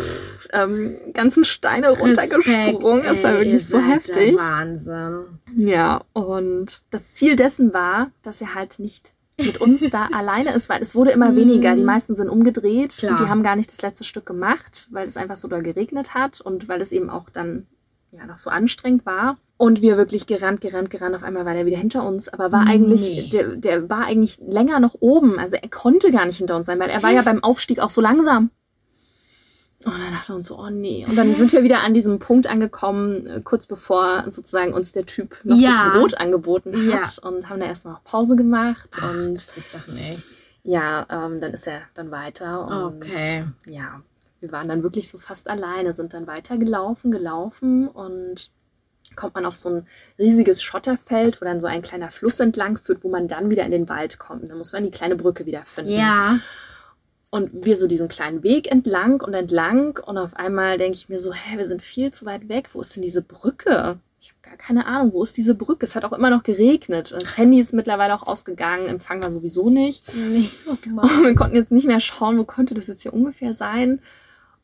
[0.54, 3.02] ähm, ganzen Steine runtergesprungen.
[3.04, 4.36] Das war wirklich so heftig.
[4.38, 5.24] Wahnsinn.
[5.54, 10.68] Ja, und das Ziel dessen war, dass er halt nicht mit uns da alleine ist,
[10.68, 11.74] weil es wurde immer weniger.
[11.74, 12.96] Die meisten sind umgedreht.
[12.98, 13.16] Klar.
[13.16, 16.40] Die haben gar nicht das letzte Stück gemacht, weil es einfach so da geregnet hat
[16.40, 17.66] und weil es eben auch dann
[18.12, 19.36] ja noch so anstrengend war.
[19.56, 21.14] Und wir wirklich gerannt, gerannt, gerannt.
[21.14, 23.28] Auf einmal war der wieder hinter uns, aber war eigentlich, Nee.
[23.30, 25.38] der, der war eigentlich länger noch oben.
[25.38, 27.90] Also er konnte gar nicht hinter uns sein, weil er war ja beim Aufstieg auch
[27.90, 28.50] so langsam.
[29.84, 31.04] Und dann dachten wir uns so, oh nee.
[31.08, 35.06] Und dann sind wir wieder an diesem Punkt angekommen, äh, kurz bevor sozusagen uns der
[35.06, 35.70] Typ noch Ja.
[35.84, 37.00] das Brot angeboten Ja.
[37.00, 37.18] hat.
[37.22, 38.96] Und haben da erstmal noch Pause gemacht.
[39.00, 40.18] Ach, und das gibt Sachen, ey.
[40.62, 42.66] ja, ähm, dann ist er dann weiter.
[42.66, 43.44] Und Okay.
[43.68, 44.00] ja,
[44.40, 48.50] wir waren dann wirklich so fast alleine, sind dann weiter gelaufen, gelaufen und
[49.16, 49.86] kommt man auf so ein
[50.18, 53.70] riesiges Schotterfeld, wo dann so ein kleiner Fluss entlang führt, wo man dann wieder in
[53.70, 54.50] den Wald kommt.
[54.50, 55.92] Dann muss man die kleine Brücke wieder finden.
[55.92, 56.38] Ja.
[57.34, 61.18] Und wir so diesen kleinen Weg entlang und entlang und auf einmal denke ich mir
[61.18, 62.68] so, hä, wir sind viel zu weit weg.
[62.74, 63.98] Wo ist denn diese Brücke?
[64.20, 65.84] Ich habe gar keine Ahnung, wo ist diese Brücke?
[65.84, 67.10] Es hat auch immer noch geregnet.
[67.10, 70.04] Das Handy ist mittlerweile auch ausgegangen, Empfang war sowieso nicht.
[70.14, 70.48] Nee.
[70.68, 70.86] Oh Und
[71.24, 73.98] wir konnten jetzt nicht mehr schauen, wo könnte das jetzt hier ungefähr sein.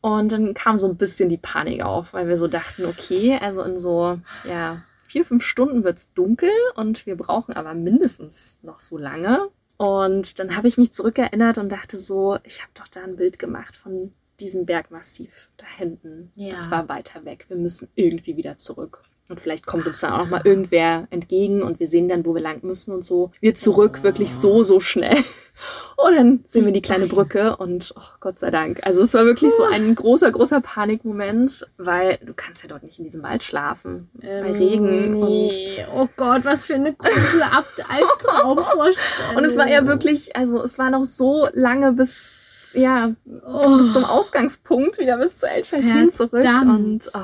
[0.00, 3.64] Und dann kam so ein bisschen die Panik auf, weil wir so dachten, okay, also
[3.64, 8.96] in so ja, vier, fünf Stunden wird's dunkel und wir brauchen aber mindestens noch so
[8.96, 9.48] lange.
[9.80, 13.38] Und dann habe ich mich zurückerinnert und dachte so, ich habe doch da ein Bild
[13.38, 16.30] gemacht von diesem Bergmassiv da hinten.
[16.34, 16.50] Ja.
[16.50, 17.46] Das war weiter weg.
[17.48, 19.02] Wir müssen irgendwie wieder zurück.
[19.30, 22.42] Und vielleicht kommt uns dann auch mal irgendwer entgegen und wir sehen dann, wo wir
[22.42, 23.30] lang müssen und so.
[23.40, 25.16] Wir zurück, wirklich so, so schnell.
[25.96, 28.80] Und dann sehen wir die kleine Brücke und oh, Gott sei Dank.
[28.82, 32.98] Also es war wirklich so ein großer, großer Panikmoment, weil du kannst ja dort nicht
[32.98, 34.10] in diesem Wald schlafen.
[34.20, 35.14] bei Regen.
[35.22, 35.86] Und, Ähm, Nee.
[35.94, 37.12] Oh Gott, was für eine coole
[37.88, 39.36] Albtraumvorstellung.
[39.36, 42.22] und es war ja wirklich, also es war noch so lange bis,
[42.74, 43.12] ja,
[43.46, 43.76] Oh.
[43.78, 46.42] bis zum Ausgangspunkt, wieder bis zu El Chaltin zurück.
[46.44, 47.18] Und oh,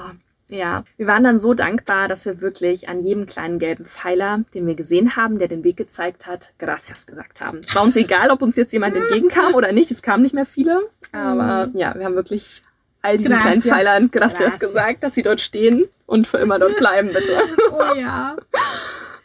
[0.49, 4.67] ja, wir waren dann so dankbar, dass wir wirklich an jedem kleinen gelben Pfeiler, den
[4.67, 7.61] wir gesehen haben, der den Weg gezeigt hat, gracias gesagt haben.
[7.67, 9.91] Es war uns egal, ob uns jetzt jemand entgegenkam oder nicht.
[9.91, 10.83] Es kamen nicht mehr viele.
[11.13, 12.63] Aber ja, wir haben wirklich
[13.03, 13.75] all diesen kleinen Gracias.
[13.75, 14.61] Pfeilern gracias, Gracias.
[14.61, 17.39] gesagt, dass sie dort stehen und für immer dort bleiben, bitte.
[17.73, 18.37] Oh ja.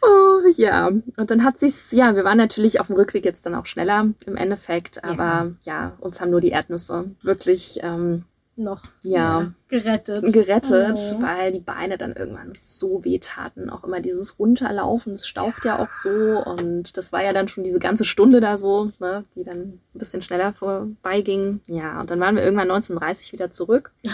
[0.04, 3.54] Oh, ja, und dann hat sich's, ja, wir waren natürlich auf dem Rückweg jetzt dann
[3.54, 8.24] auch schneller im Endeffekt, aber ja, uns haben nur die Erdnüsse wirklich ähm,
[8.56, 8.82] Noch.
[9.04, 9.52] Ja.
[9.72, 10.32] Gerettet.
[10.34, 11.22] gerettet, Oh.
[11.22, 13.70] weil die Beine dann irgendwann so weh taten.
[13.70, 15.78] Auch immer dieses Runterlaufen, es staucht ja.
[15.78, 19.44] auch so und das war ja dann schon diese ganze Stunde da so, ne, die
[19.44, 19.58] dann
[19.94, 21.60] ein bisschen schneller vorbeiging.
[21.68, 23.92] Ja, und dann waren wir irgendwann 19.30 wieder zurück.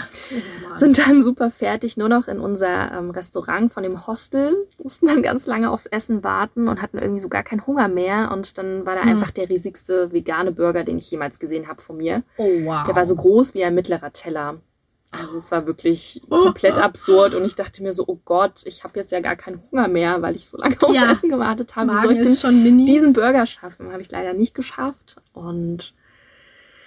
[0.71, 5.07] Oh sind dann super fertig, nur noch in unser ähm, Restaurant von dem Hostel, mussten
[5.07, 8.29] dann ganz lange aufs Essen warten und hatten irgendwie so gar keinen Hunger mehr.
[8.31, 9.09] Und dann war da Hm.
[9.09, 12.21] einfach der riesigste vegane Burger, den ich jemals gesehen habe von mir.
[12.37, 12.85] Oh wow.
[12.85, 14.57] Der war so groß wie ein mittlerer Teller.
[15.11, 18.99] Also es war wirklich komplett absurd und ich dachte mir so, oh Gott, ich habe
[18.99, 21.11] jetzt ja gar keinen Hunger mehr, weil ich so lange aufs Ja.
[21.11, 21.93] Essen gewartet habe.
[21.93, 22.85] Wie soll ich denn schon mini.
[22.85, 23.91] diesen Burger schaffen?
[23.91, 25.17] Habe ich leider nicht geschafft.
[25.33, 25.93] Und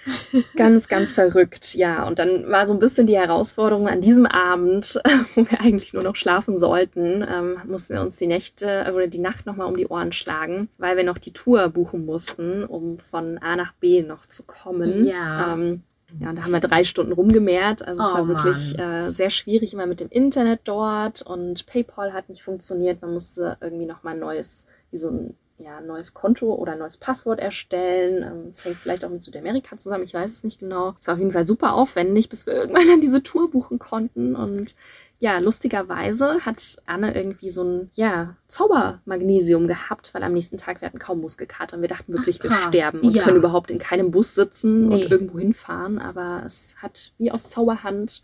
[0.55, 2.05] Ganz, ganz verrückt, ja.
[2.07, 4.99] Und dann war so ein bisschen die Herausforderung an diesem Abend,
[5.35, 9.19] wo wir eigentlich nur noch schlafen sollten, ähm, mussten wir uns die Nächte oder die
[9.19, 13.37] Nacht nochmal um die Ohren schlagen, weil wir noch die Tour buchen mussten, um von
[13.37, 15.05] A nach B noch zu kommen.
[15.05, 15.53] Ja.
[15.53, 15.83] Ähm,
[16.19, 17.85] ja, und da haben wir drei Stunden rumgemehrt.
[17.87, 22.13] Also es Oh war wirklich äh, sehr schwierig immer mit dem Internet dort und PayPal
[22.13, 23.01] hat nicht funktioniert.
[23.01, 26.97] Man musste irgendwie nochmal ein neues, wie so ein ja, neues Konto oder ein neues
[26.97, 28.23] Passwort erstellen.
[28.23, 30.95] Ähm, Das hängt vielleicht auch mit Südamerika zusammen, ich weiß es nicht genau.
[30.99, 34.35] Es war auf jeden Fall super aufwendig, bis wir irgendwann dann diese Tour buchen konnten.
[34.35, 34.75] Und
[35.19, 40.87] ja, lustigerweise hat Anne irgendwie so ein ja, Zaubermagnesium gehabt, weil am nächsten Tag wir
[40.87, 43.23] hatten kaum Muskelkater und wir dachten wirklich, Ach, wir sterben und Ja.
[43.23, 44.95] können überhaupt in keinem Bus sitzen Nee.
[45.05, 45.99] und irgendwo hinfahren.
[45.99, 48.21] Aber es hat wie aus Zauberhand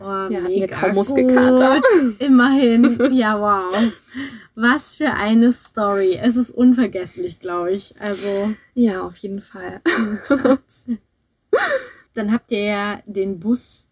[0.00, 1.80] Oh, Ja, mega kaum Muskelkater.
[1.80, 2.20] gut.
[2.20, 3.12] Immerhin.
[3.14, 3.92] Ja, wow.
[4.56, 6.18] Was für eine Story.
[6.20, 7.94] Es ist unvergesslich, glaube ich.
[8.00, 9.80] Also, Ja, auf jeden Fall.
[12.14, 13.86] dann habt ihr ja den Bus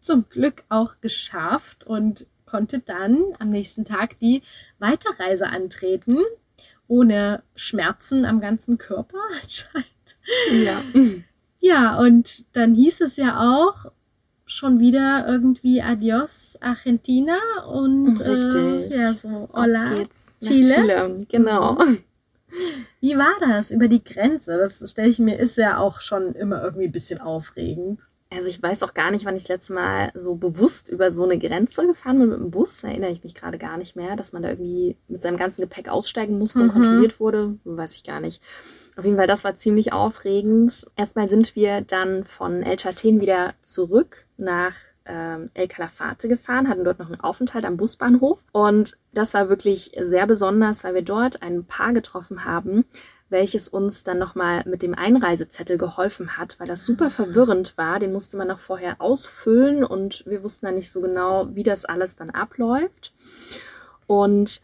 [0.00, 4.42] zum Glück auch geschafft und konntet dann am nächsten Tag die
[4.78, 6.18] Weiterreise antreten.
[6.86, 9.86] Ohne Schmerzen am ganzen Körper anscheinend.
[10.52, 10.82] Ja.
[11.60, 13.90] Ja, und dann hieß es ja auch
[14.46, 18.92] schon wieder irgendwie Adios Argentina und äh, Richtig.
[18.98, 20.04] ja so Hola
[20.42, 20.74] Chile.
[20.74, 21.26] Chile.
[21.28, 21.78] Genau.
[23.00, 24.56] Wie war das über die Grenze?
[24.56, 28.00] Das stelle ich mir ist ja auch schon immer irgendwie ein bisschen aufregend.
[28.30, 31.22] Also ich weiß auch gar nicht, wann ich das letzte Mal so bewusst über so
[31.24, 32.80] eine Grenze gefahren bin mit dem Bus.
[32.80, 35.60] Da erinnere ich mich gerade gar nicht mehr, dass man da irgendwie mit seinem ganzen
[35.62, 36.72] Gepäck aussteigen musste und Mhm.
[36.72, 37.56] kontrolliert wurde.
[37.64, 38.42] Weiß ich gar nicht.
[38.96, 40.86] Auf jeden Fall, das war ziemlich aufregend.
[40.96, 44.74] Erstmal sind wir dann von El Chaten wieder zurück nach
[45.06, 48.44] ähm, El Calafate gefahren, hatten dort noch einen Aufenthalt am Busbahnhof.
[48.52, 52.84] Und das war wirklich sehr besonders, weil wir dort ein Paar getroffen haben,
[53.30, 57.98] welches uns dann nochmal mit dem Einreisezettel geholfen hat, weil das super verwirrend war.
[57.98, 61.84] Den musste man noch vorher ausfüllen und wir wussten dann nicht so genau, wie das
[61.84, 63.12] alles dann abläuft.
[64.06, 64.60] Und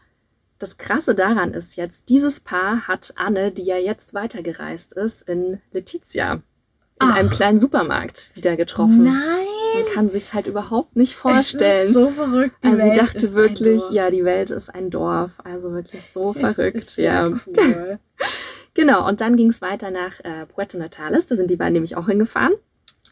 [0.59, 5.59] das Krasse daran ist jetzt, dieses Paar hat Anne, die ja jetzt weitergereist ist, in
[5.71, 6.41] Letizia, in
[6.99, 7.15] Ach.
[7.15, 9.03] einem kleinen Supermarkt wieder getroffen.
[9.05, 11.87] Nein, Man kann sich halt überhaupt nicht es vorstellen.
[11.87, 12.57] ist so verrückt.
[12.63, 15.39] Die also sie Welt dachte ist ein wirklich, ja, die Welt ist ein Dorf.
[15.43, 17.27] Also wirklich so Es verrückt, ja.
[17.29, 17.99] Cool.
[18.73, 21.27] Genau, und dann ging es weiter nach äh, Puerto Natales.
[21.27, 22.53] Da sind die beiden nämlich auch hingefahren.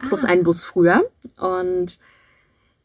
[0.08, 0.30] Plus Ah.
[0.30, 1.04] einen Bus früher.
[1.38, 2.00] Und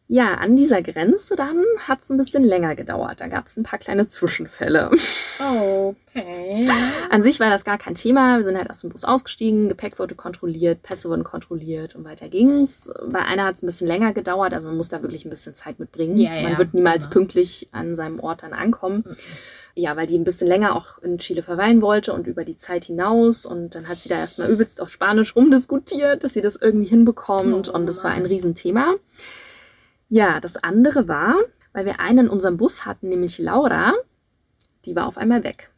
[0.07, 3.21] ja, an dieser Grenze dann hat es ein bisschen länger gedauert.
[3.21, 4.91] Da gab es ein paar kleine Zwischenfälle.
[5.41, 6.69] Okay.
[7.11, 8.37] An sich war das gar kein Thema.
[8.37, 12.29] Wir sind halt aus dem Bus ausgestiegen, Gepäck wurde kontrolliert, Pässe wurden kontrolliert und weiter
[12.29, 12.91] ging's.
[13.07, 15.55] Bei einer hat es ein bisschen länger gedauert, also man muss da wirklich ein bisschen
[15.55, 16.17] Zeit mitbringen.
[16.19, 17.13] Ja, ja, man wird niemals immer.
[17.15, 19.05] pünktlich an seinem Ort dann ankommen.
[19.77, 22.85] Ja, weil die ein bisschen länger auch in Chile verweilen wollte und über die Zeit
[22.85, 23.45] hinaus.
[23.45, 27.69] Und dann hat sie da erstmal übelst auf Spanisch rumdiskutiert, dass sie das irgendwie hinbekommt.
[27.69, 28.25] Oh und das war ein.
[28.25, 28.95] Riesenthema.
[30.09, 31.37] Ja, das andere war,
[31.73, 33.95] weil wir einen in unserem Bus hatten, nämlich Laura,
[34.85, 35.71] die war auf einmal weg,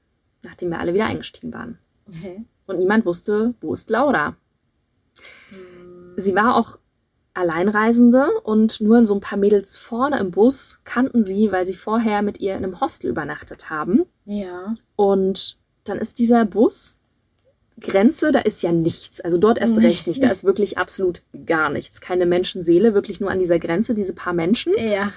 [0.45, 1.79] nachdem wir alle wieder eingestiegen waren.
[2.09, 2.45] Okay.
[2.67, 4.37] Und niemand wusste, wo ist Laura.
[6.17, 6.79] Sie war auch
[7.37, 11.75] Alleinreisende und nur in so ein paar Mädels vorne im Bus kannten sie, weil sie
[11.75, 14.05] vorher mit ihr in einem Hostel übernachtet haben.
[14.25, 14.75] Ja.
[14.97, 16.97] Und dann ist dieser Bus,
[17.81, 19.21] Grenze, da ist ja nichts.
[19.21, 20.23] Also dort erst recht nicht.
[20.23, 22.01] Da ist wirklich absolut gar nichts.
[22.01, 25.13] Keine Menschenseele, wirklich nur an dieser Grenze, diese paar Menschen, Ja.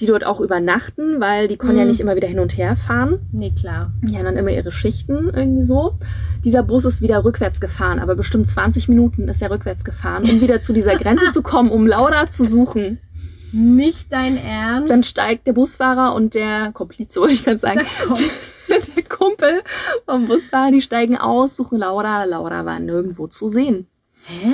[0.00, 1.90] Die dort auch übernachten, weil die konnten ja Mhm.
[1.90, 3.20] nicht immer wieder hin und her fahren.
[3.30, 3.92] Nee, klar.
[4.02, 5.94] Die haben dann immer ihre Schichten irgendwie so.
[6.44, 10.40] Dieser Bus ist wieder rückwärts gefahren, aber bestimmt 20 Minuten ist er rückwärts gefahren, um
[10.40, 12.98] wieder zu dieser Grenze zu kommen, um Laura zu suchen.
[13.52, 14.90] Nicht dein Ernst.
[14.90, 17.80] Dann steigt der Busfahrer und der Komplize, wollte ich gerade sagen,
[18.68, 19.60] Der der Kumpel
[20.06, 22.24] vom Busfahrer, die steigen aus, suchen Laura.
[22.24, 23.86] Laura war nirgendwo zu sehen.
[24.24, 24.52] Hä?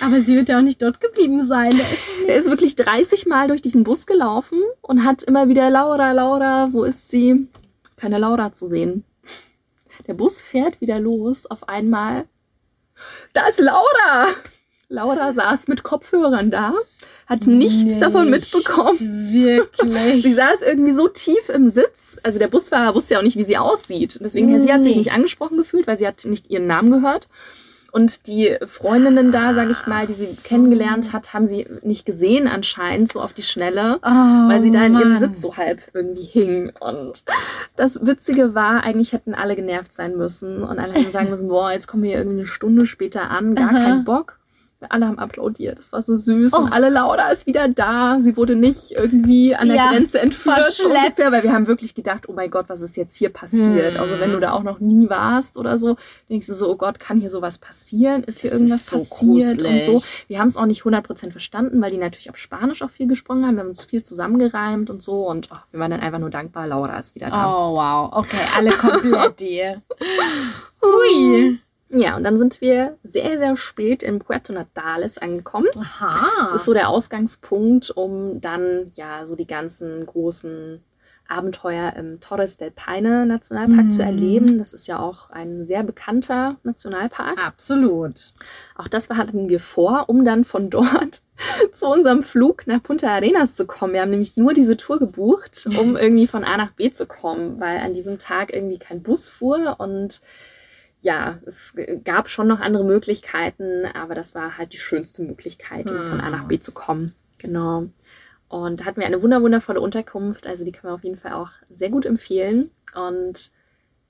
[0.00, 1.70] Aber sie wird ja auch nicht dort geblieben sein.
[1.70, 5.70] Da ist Er ist wirklich 30 Mal durch diesen Bus gelaufen und hat immer wieder
[5.70, 7.48] Laura, Laura, wo ist sie?
[7.96, 9.04] Keine Laura zu sehen.
[10.06, 11.46] Der Bus fährt wieder los.
[11.46, 12.24] Auf einmal.
[13.32, 14.28] Da ist Laura!
[14.88, 16.74] Laura saß mit Kopfhörern da,
[17.26, 19.32] hat nichts davon Nicht mitbekommen.
[19.32, 20.22] Wirklich.
[20.22, 22.18] Sie saß irgendwie so tief im Sitz.
[22.22, 24.18] Also der Busfahrer wusste ja auch nicht, wie sie aussieht.
[24.22, 24.98] Deswegen sie hat sich Nee.
[24.98, 27.28] nicht angesprochen gefühlt, weil sie hat nicht ihren Namen gehört.
[27.92, 30.42] Und die Freundinnen da, sage ich mal, die sie so.
[30.48, 34.86] kennengelernt hat, haben sie nicht gesehen anscheinend so auf die Schnelle, oh, weil sie da
[34.86, 35.20] in ihrem Mann.
[35.20, 36.72] Sitz so halb irgendwie hing.
[36.80, 37.22] Und
[37.76, 41.70] das Witzige war, eigentlich hätten alle genervt sein müssen und alle hätten sagen müssen, boah,
[41.70, 43.84] jetzt kommen wir irgendwie eine Stunde später an, gar Aha.
[43.84, 44.38] kein Bock.
[44.90, 45.78] Alle haben applaudiert.
[45.78, 46.52] Das war so süß.
[46.54, 48.18] Und alle Laura ist wieder da.
[48.20, 50.80] Sie wurde nicht irgendwie an der Ja, Grenze entführt.
[50.84, 53.94] ungefähr, weil wir haben wirklich gedacht, oh mein Gott, was ist jetzt hier passiert?
[53.94, 54.00] Hm.
[54.00, 55.96] Also wenn du da auch noch nie warst oder so,
[56.28, 58.24] denkst du so, oh Gott, kann hier sowas passieren?
[58.24, 59.92] Ist hier Das irgendwas ist so passiert und so?
[59.92, 60.24] gruselig.
[60.28, 63.46] Wir haben es auch nicht 100% verstanden, weil die natürlich auf Spanisch auch viel gesprochen
[63.46, 63.54] haben.
[63.56, 65.28] Wir haben uns viel zusammengereimt und so.
[65.28, 67.46] Und oh, wir waren dann einfach nur dankbar, Laura ist wieder da.
[67.52, 68.10] Oh, wow.
[68.12, 69.82] Okay, alle komplett hier.
[70.82, 71.58] Hui.
[71.94, 75.68] Ja, und dann sind wir sehr, sehr spät in Puerto Natales angekommen.
[75.78, 76.30] Aha.
[76.40, 80.82] Das ist so der Ausgangspunkt, um dann ja so die ganzen großen
[81.28, 83.90] Abenteuer im Torres del Paine Nationalpark Mhm.
[83.90, 84.58] zu erleben.
[84.58, 87.42] Das ist ja auch ein sehr bekannter Nationalpark.
[87.42, 88.32] Absolut.
[88.76, 91.22] Auch das hatten wir vor, um dann von dort
[91.72, 93.94] zu unserem Flug nach Punta Arenas zu kommen.
[93.94, 97.60] Wir haben nämlich nur diese Tour gebucht, um irgendwie von A nach B zu kommen,
[97.60, 100.20] weil an diesem Tag irgendwie kein Bus fuhr und
[101.02, 101.74] ja, es
[102.04, 106.30] gab schon noch andere Möglichkeiten, aber das war halt die schönste Möglichkeit, um von A
[106.30, 107.14] nach B zu kommen.
[107.38, 107.88] Genau.
[108.48, 111.32] Und da hatten wir eine wunder wundervolle Unterkunft, also die können wir auf jeden Fall
[111.32, 112.70] auch sehr gut empfehlen.
[112.94, 113.50] Und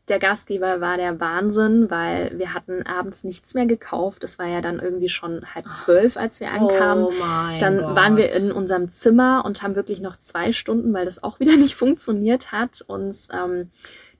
[0.08, 4.24] der Gastgeber war der Wahnsinn, weil wir hatten abends nichts mehr gekauft.
[4.24, 7.04] Es war ja dann irgendwie schon halb zwölf, als wir ankamen.
[7.04, 7.96] Oh mein Dann Gott.
[7.96, 11.56] waren wir in unserem Zimmer und haben wirklich noch zwei Stunden, weil das auch wieder
[11.56, 13.70] nicht funktioniert hat, uns ähm,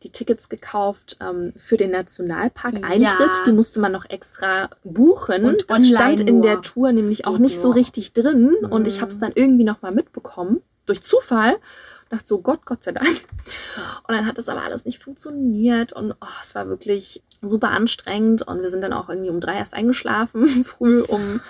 [0.03, 3.01] die Tickets gekauft ähm, für den Nationalpark-Eintritt.
[3.01, 3.43] Ja.
[3.47, 5.45] Die musste man noch extra buchen.
[5.45, 8.55] Und das stand in der Tour nämlich auch nicht so richtig drin.
[8.71, 9.01] Und ich Mhm.
[9.03, 11.57] habe es dann irgendwie noch mal mitbekommen, durch Zufall.
[12.11, 13.09] Dachte so, Gott, Gott sei Dank.
[13.09, 18.43] Und dann hat das aber alles nicht funktioniert und oh, es war wirklich super anstrengend
[18.43, 21.41] und wir sind dann auch irgendwie um drei erst eingeschlafen, früh um,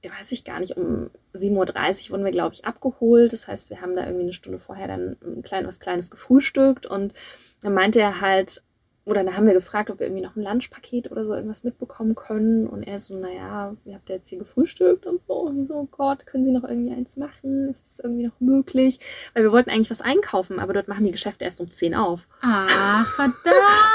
[0.00, 3.32] ich weiß ich gar nicht, um 7.30 Uhr wurden wir, glaube ich, abgeholt.
[3.34, 6.86] Das heißt, wir haben da irgendwie eine Stunde vorher dann ein klein, was Kleines gefrühstückt
[6.86, 7.12] und
[7.60, 8.62] dann meinte er halt,
[9.08, 12.14] oder dann haben wir gefragt, ob wir irgendwie noch ein Lunchpaket oder so irgendwas mitbekommen
[12.14, 12.66] können.
[12.66, 15.32] Und er so, naja, ihr habt ja jetzt hier gefrühstückt und so.
[15.32, 17.70] Und so, oh Gott, können Sie noch irgendwie eins machen?
[17.70, 19.00] Ist das irgendwie noch möglich?
[19.32, 22.28] Weil wir wollten eigentlich was einkaufen, aber dort machen die Geschäfte erst um 10 auf.
[22.42, 23.46] Ah, verdammt.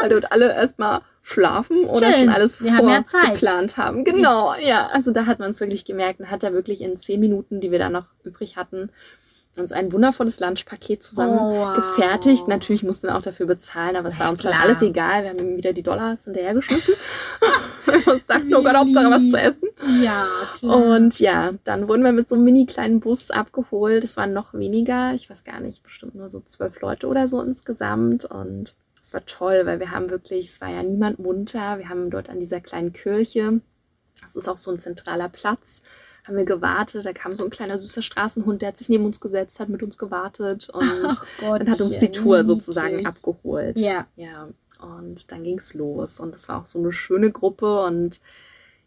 [0.01, 2.15] Weil dort alle erstmal schlafen oder Chillen.
[2.15, 4.03] schon alles Wir haben ja vorgeplant haben.
[4.03, 4.87] Genau, ja.
[4.87, 6.21] Also da hat man es wirklich gemerkt.
[6.21, 8.89] Dann hat er wirklich in 10 Minuten, die wir da noch übrig hatten,
[9.61, 11.73] uns ein wundervolles Lunchpaket zusammen Oh, wow.
[11.75, 12.47] gefertigt.
[12.47, 15.23] Natürlich mussten wir auch dafür bezahlen, aber es war uns dann alles egal.
[15.23, 16.95] Wir haben ihm wieder die Dollars hinterhergeschmissen.
[18.07, 19.69] und dachten, oh Gott, Hauptsache was zu essen.
[20.03, 20.27] Ja,
[20.57, 20.75] klar.
[20.77, 24.03] Und ja, dann wurden wir mit so einem mini kleinen Bus abgeholt.
[24.03, 27.41] Es waren noch weniger, ich weiß gar nicht, bestimmt nur so zwölf Leute oder so
[27.41, 28.25] insgesamt.
[28.25, 31.77] Und es war toll, weil wir haben wirklich, es war ja niemand munter.
[31.77, 33.59] Wir haben dort an dieser kleinen Kirche,
[34.21, 35.83] das ist auch so ein zentraler Platz,
[36.25, 37.05] haben wir gewartet.
[37.05, 39.83] Da kam so ein kleiner süßer Straßenhund, der hat sich neben uns gesetzt, hat mit
[39.83, 43.77] uns gewartet und dann hat uns die Tour sozusagen abgeholt.
[43.77, 44.07] Ja.
[44.15, 44.47] Ja.
[44.81, 46.19] Und dann ging's los.
[46.19, 47.83] Und es war auch so eine schöne Gruppe.
[47.83, 48.19] Und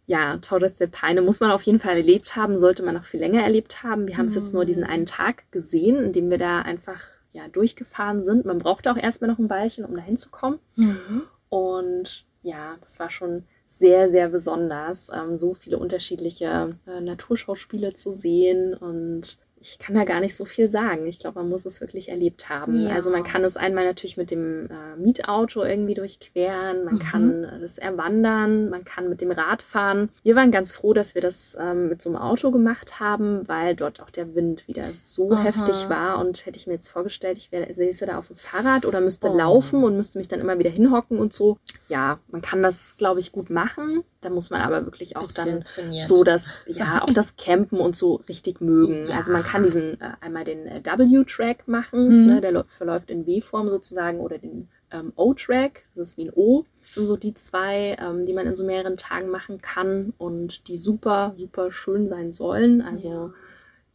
[0.06, 3.20] ja, Torres del Paine muss man auf jeden Fall erlebt haben, sollte man noch viel
[3.20, 4.06] länger erlebt haben.
[4.06, 7.48] Wir haben es jetzt nur diesen einen Tag gesehen, in dem wir da einfach ja,
[7.48, 8.44] durchgefahren sind.
[8.44, 10.58] Man brauchte auch erstmal noch ein Weilchen, um da hinzukommen.
[10.76, 11.22] Mhm.
[11.48, 18.12] Und ja, das war schon sehr, sehr besonders, ähm, so viele unterschiedliche äh, Naturschauspiele zu
[18.12, 18.74] sehen.
[18.74, 19.38] Und
[19.68, 21.06] ich kann da gar nicht so viel sagen.
[21.06, 22.80] Ich glaube, man muss es wirklich erlebt haben.
[22.80, 22.90] Ja.
[22.90, 26.98] Also man kann es einmal natürlich mit dem äh, Mietauto irgendwie durchqueren, man Mhm.
[27.00, 30.08] kann das erwandern, man kann mit dem Rad fahren.
[30.22, 33.74] Wir waren ganz froh, dass wir das ähm, mit so einem Auto gemacht haben, weil
[33.74, 35.42] dort auch der Wind wieder so Aha.
[35.42, 36.18] heftig war.
[36.18, 39.28] Und hätte ich mir jetzt vorgestellt, ich wäre, säße da auf dem Fahrrad oder müsste
[39.30, 39.36] Oh.
[39.36, 41.58] laufen und müsste mich dann immer wieder hinhocken und so.
[41.88, 44.04] Ja, man kann das, glaube ich, gut machen.
[44.26, 46.04] Da muss man aber wirklich auch dann trainiert.
[46.04, 49.06] so das, ja, auch das Campen und so richtig mögen.
[49.08, 49.18] Ja.
[49.18, 52.26] Also man kann diesen äh, einmal den äh, W-Track machen, Mhm.
[52.26, 56.32] ne, der läu- verläuft in W-Form sozusagen, oder den ähm, O-Track, das ist wie ein
[56.34, 56.64] O.
[56.82, 60.66] Das sind so die zwei, ähm, die man in so mehreren Tagen machen kann und
[60.66, 62.82] die super, super schön sein sollen.
[62.82, 63.32] Also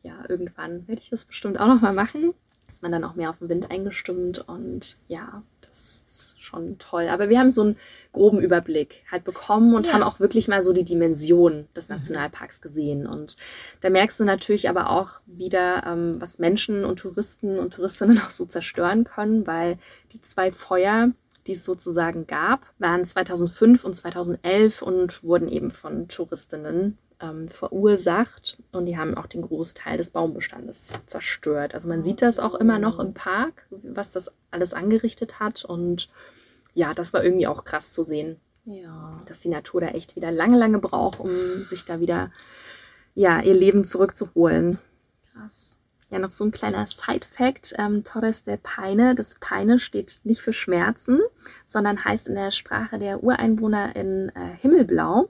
[0.04, 2.34] ja, irgendwann werde ich das bestimmt auch nochmal machen.
[2.70, 5.44] Ist man dann auch mehr auf den Wind eingestimmt und ja,
[6.52, 7.08] schon toll.
[7.10, 7.78] Aber wir haben so einen
[8.12, 9.94] groben Überblick halt bekommen und Ja.
[9.94, 13.08] haben auch wirklich mal so die Dimension des Nationalparks gesehen.
[13.08, 13.38] Und
[13.82, 18.30] da merkst du natürlich aber auch wieder, ähm, was Menschen und Touristen und Touristinnen auch
[18.30, 19.78] so zerstören können, weil
[20.12, 21.12] die zwei Feuer,
[21.48, 28.58] die es sozusagen gab, waren 2005 und 2011 und wurden eben von Touristinnen ähm, verursacht
[28.72, 31.74] und die haben auch den Großteil des Baumbestandes zerstört.
[31.74, 36.10] Also man sieht das auch immer noch im Park, was das alles angerichtet hat und
[36.74, 39.16] ja, das war irgendwie auch krass zu sehen, Ja.
[39.28, 41.30] dass die Natur da echt wieder lange, lange braucht, um
[41.64, 42.32] sich da wieder
[43.14, 44.80] ja, ihr Leben zurückzuholen.
[45.34, 45.76] Krass.
[46.10, 47.74] Ja, noch so ein kleiner Side-Fact.
[47.78, 51.20] Ähm, Torres del Paine, das Peine steht nicht für Schmerzen,
[51.66, 55.30] sondern heißt in der Sprache der Ureinwohner in äh, Himmelblau.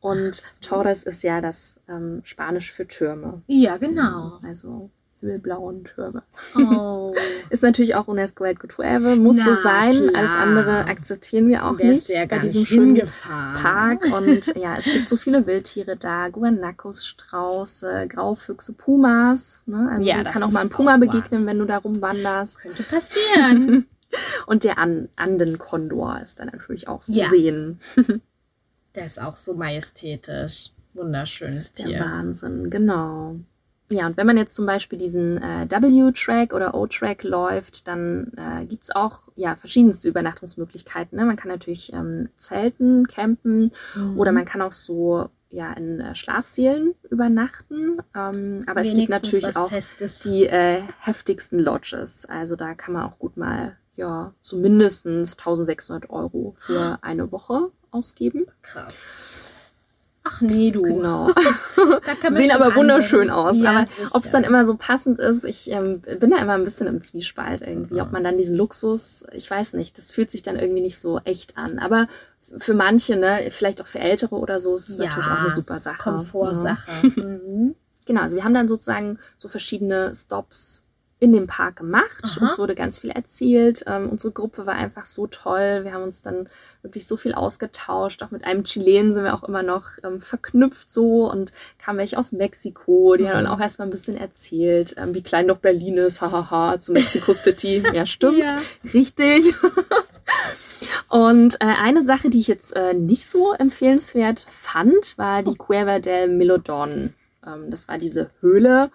[0.00, 0.60] Und so.
[0.60, 3.42] Torres ist ja das ähm, Spanisch für Türme.
[3.46, 4.38] Ja, genau.
[4.44, 4.90] Also
[5.22, 6.22] himmelblauen Türme.
[6.56, 7.14] Oh.
[7.50, 9.92] Ist natürlich auch UNESCO-Weltkulturerbe, muss so Na, sein.
[10.08, 10.14] klar.
[10.16, 13.00] Alles andere akzeptieren wir auch nicht ja bei diesem schönen.
[13.22, 14.04] Park.
[14.12, 19.62] Und ja, es gibt so viele Wildtiere da, Guanacos, Strauße, Grauffüchse, Pumas.
[19.66, 19.88] Ne?
[19.92, 22.60] Also Ja, kann auch mal ist Puma begegnen, wenn du da rumwanderst.
[22.60, 23.86] Könnte passieren.
[24.46, 27.30] Und der An Andenkondor ist dann natürlich auch zu Ja.
[27.30, 27.80] sehen.
[28.94, 30.70] Der ist auch so majestätisch.
[30.94, 32.00] Wunderschönes Der Tier.
[32.00, 33.36] Wahnsinn, genau.
[33.92, 38.64] Ja, und wenn man jetzt zum Beispiel diesen äh, W-Track oder O-Track läuft, dann äh,
[38.66, 41.16] gibt es auch ja, verschiedenste Übernachtungsmöglichkeiten.
[41.18, 41.24] Ne?
[41.26, 44.18] Man kann natürlich ähm, zelten, campen Mhm.
[44.18, 47.98] oder man kann auch so ja, in äh, Schlafsälen übernachten.
[48.16, 50.20] Ähm, aber es gibt Wenigstens natürlich auch Festes.
[50.20, 52.24] die äh, heftigsten Lodges.
[52.24, 57.70] Also da kann man auch gut mal ja, so mindestens 1600 Euro für eine Woche
[57.90, 58.46] ausgeben.
[58.62, 59.42] Krass.
[60.24, 60.82] Ach nee, du.
[60.82, 61.30] Genau.
[62.28, 63.32] Sehen aber wunderschön anwenden.
[63.32, 63.60] aus.
[63.60, 66.62] Ja, aber ob es dann immer so passend ist, ich ähm, bin da immer ein
[66.62, 68.00] bisschen im Zwiespalt irgendwie.
[68.00, 71.18] Ob man dann diesen Luxus, ich weiß nicht, das fühlt sich dann irgendwie nicht so
[71.24, 71.78] echt an.
[71.80, 72.06] Aber
[72.56, 75.50] für manche, ne, vielleicht auch für Ältere oder so, ist es Ja, natürlich auch eine
[75.50, 75.96] super Sache.
[75.98, 76.02] Ja.
[76.12, 76.90] Komfortsache.
[77.16, 77.74] Mhm.
[78.04, 80.82] Genau, also wir haben dann sozusagen so verschiedene Stops
[81.22, 82.24] in dem Park gemacht.
[82.24, 82.46] Aha.
[82.48, 83.84] Uns wurde ganz viel erzählt.
[83.86, 85.80] Ähm, unsere Gruppe war einfach so toll.
[85.84, 86.48] Wir haben uns dann
[86.82, 88.24] wirklich so viel ausgetauscht.
[88.24, 92.18] Auch mit einem Chilen sind wir auch immer noch ähm, verknüpft so und kamen welche
[92.18, 93.14] aus Mexiko.
[93.16, 93.44] Die haben Mhm.
[93.44, 96.20] dann auch erstmal ein bisschen erzählt, ähm, wie klein doch Berlin ist.
[96.20, 97.84] Hahaha, zu Mexico City.
[97.94, 98.38] Ja, stimmt.
[98.40, 98.58] Ja.
[98.92, 99.54] Richtig.
[101.08, 105.98] Und äh, eine Sache, die ich jetzt äh, nicht so empfehlenswert fand, war die Cueva
[105.98, 107.14] del Milodon.
[107.46, 108.90] Ähm, das war diese Höhle.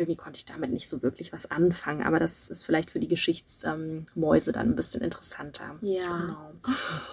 [0.00, 3.06] Irgendwie konnte ich damit nicht so wirklich was anfangen, aber das ist vielleicht für die
[3.08, 5.74] Geschichtsmäuse ähm, dann ein bisschen interessanter.
[5.82, 6.00] Ja.
[6.18, 6.50] Genau.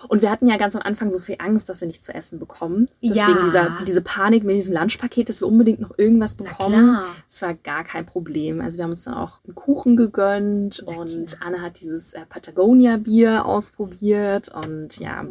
[0.08, 2.40] Und wir hatten ja ganz am Anfang so viel Angst, dass wir nichts zu essen
[2.40, 2.88] bekommen.
[3.04, 3.42] Deswegen Ja.
[3.44, 6.96] dieser, diese Panik mit diesem Lunchpaket, dass wir unbedingt noch irgendwas bekommen.
[6.96, 7.06] klar.
[7.30, 8.62] Es war gar kein Problem.
[8.62, 13.46] Also wir haben uns dann auch einen Kuchen gegönnt und Anne hat dieses äh, Patagonia-Bier
[13.46, 15.26] ausprobiert und ja,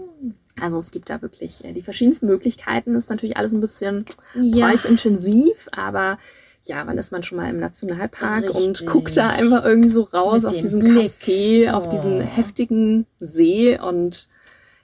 [0.60, 2.94] also es gibt da wirklich äh, die verschiedensten Möglichkeiten.
[2.94, 4.04] Ist natürlich alles ein bisschen
[4.34, 4.66] Ja.
[4.66, 6.18] preisintensiv, aber
[6.66, 8.86] ja, wann ist man schon mal im Nationalpark und Richtig.
[8.86, 11.12] guckt da einfach irgendwie so raus Mit aus diesem Blick.
[11.12, 11.90] Café auf Oh.
[11.90, 14.28] diesen heftigen See und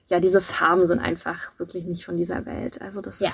[0.09, 2.83] ja, diese Farben sind einfach wirklich nicht von dieser Welt.
[2.83, 3.31] Also das, Ja.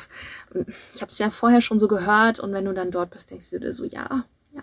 [0.95, 3.51] ich habe es ja vorher schon so gehört und wenn du dann dort bist, denkst
[3.51, 4.63] du dir so, ja, ja.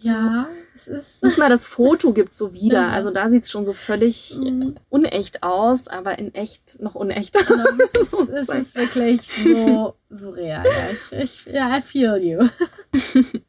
[0.00, 1.22] Ja, es ist.
[1.24, 2.82] Nicht mal das Foto gibt's so wieder.
[2.82, 2.90] Ja.
[2.90, 4.76] Also da sieht's schon so völlig Mhm.
[4.90, 7.40] unecht aus, aber in echt noch unechter.
[7.40, 10.64] Es ist, es ist wirklich so surreal.
[10.64, 12.48] Ja, ich, ich, ja, I feel you.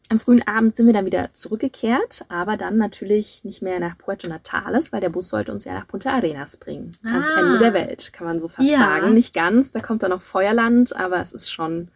[0.09, 4.27] Am frühen Abend sind wir dann wieder zurückgekehrt, aber dann natürlich nicht mehr nach Puerto
[4.27, 6.91] Natales, weil der Bus sollte uns ja nach Punta Arenas bringen.
[7.05, 7.39] Ans Ah.
[7.41, 8.79] Ende der Welt, kann man so fast Ja.
[8.79, 9.13] sagen.
[9.13, 11.89] Nicht ganz, da kommt dann noch Feuerland, aber es ist schon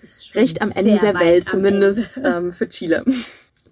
[0.00, 2.28] ist schon recht am Ende der Welt, zumindest Ende.
[2.28, 3.02] ähm, für Chile.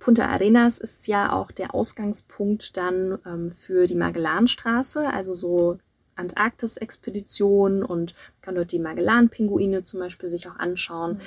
[0.05, 5.79] Punta Arenas ist ja auch der Ausgangspunkt dann ähm, für die Magellanstraße, also so
[6.15, 11.21] Antarktis-Expedition und kann dort die Magellan-Pinguine zum Beispiel sich auch anschauen.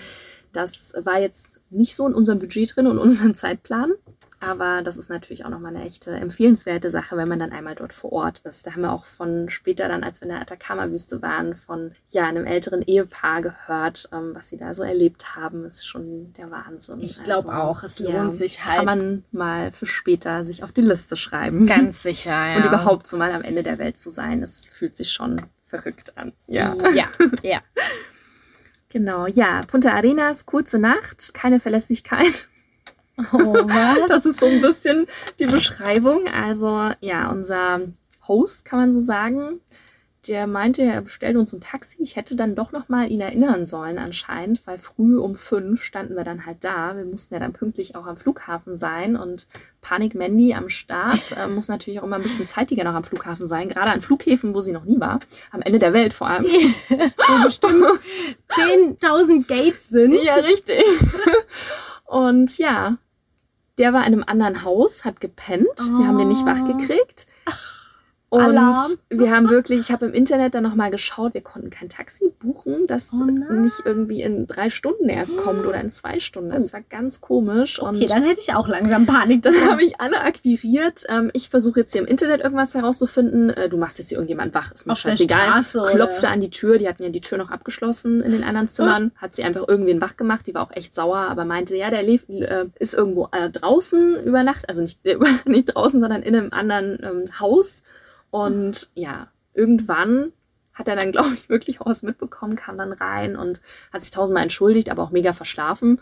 [0.54, 3.94] Das war jetzt nicht so in unserem Budget drin und unserem Zeitplan.
[4.40, 7.92] Aber das ist natürlich auch nochmal eine echte empfehlenswerte Sache, wenn man dann einmal dort
[7.92, 8.68] vor Ort ist.
[8.68, 12.28] Da haben wir auch von später dann, als wir in der Atacama-Wüste waren, von ja,
[12.28, 15.66] einem älteren Ehepaar gehört, ähm, was sie da so erlebt haben.
[15.66, 17.00] ist schon der Wahnsinn.
[17.00, 18.78] Ich glaube auch, es lohnt sich halt.
[18.78, 21.66] Kann man mal für später sich auf die Liste schreiben.
[21.66, 22.58] Ganz sicher, ja.
[22.58, 26.16] Und überhaupt so mal am Ende der Welt zu sein, es fühlt sich schon verrückt
[26.18, 26.34] an.
[26.48, 26.76] Ja.
[26.94, 27.08] Ja,
[27.42, 27.62] ja.
[28.90, 29.64] Genau, ja.
[29.68, 32.48] Punta Arenas, kurze Nacht, keine Verlässlichkeit.
[33.34, 34.08] Oh, was?
[34.08, 35.08] Das ist so ein bisschen
[35.40, 36.28] die Beschreibung.
[36.28, 37.82] Also, ja, unser
[38.28, 39.60] Host, kann man so sagen,
[40.28, 41.98] der meinte, er bestellt uns ein Taxi.
[42.00, 46.16] Ich hätte dann doch noch mal ihn erinnern sollen anscheinend, weil früh um fünf standen
[46.16, 46.98] wir dann halt da.
[46.98, 49.48] Wir mussten ja dann pünktlich auch am Flughafen sein und
[49.82, 53.48] Panik Mandy am Start äh, muss natürlich auch immer ein bisschen zeitiger noch am Flughafen
[53.48, 55.20] sein, gerade an Flughäfen, wo sie noch nie war,
[55.52, 56.46] am Ende der Welt vor allem.
[56.90, 57.86] Wo bestimmt
[59.00, 60.14] 10.000 Gates sind.
[60.24, 60.84] Ja, richtig.
[62.06, 62.98] Und ja,
[63.78, 65.68] der war in einem anderen Haus, hat gepennt.
[65.78, 67.28] Wir haben den nicht wach gekriegt.
[68.30, 68.78] Und Alarm.
[69.10, 72.86] wir haben wirklich, ich habe im Internet dann nochmal geschaut, wir konnten kein Taxi buchen,
[72.86, 76.50] das Oh nicht irgendwie in drei Stunden erst kommt oder in zwei Stunden.
[76.50, 77.82] Das war ganz komisch.
[77.82, 79.44] Okay, und dann hätte ich auch langsam Panik.
[79.44, 81.06] dann habe ich Anne akquiriert.
[81.08, 83.50] Ähm, ich versuche jetzt hier im Internet irgendwas herauszufinden.
[83.50, 85.64] Äh, du machst jetzt hier irgendjemand wach, ist mir Auf scheißegal.
[85.74, 85.92] Oder?
[85.92, 89.12] Klopfte an die Tür, die hatten ja die Tür noch abgeschlossen in den anderen Zimmern.
[89.16, 92.04] Hat sie einfach irgendwen wach gemacht, die war auch echt sauer, aber meinte, ja, der
[92.04, 95.00] lebt, äh, ist irgendwo äh, draußen über Nacht, also nicht,
[95.46, 97.84] nicht draußen, sondern in einem anderen ähm, Haus.
[98.30, 100.32] Und ja, irgendwann
[100.74, 103.62] hat er dann, glaube ich, wirklich auch was mitbekommen, kam dann rein und
[103.92, 106.00] hat sich tausendmal entschuldigt, aber auch mega verschlafen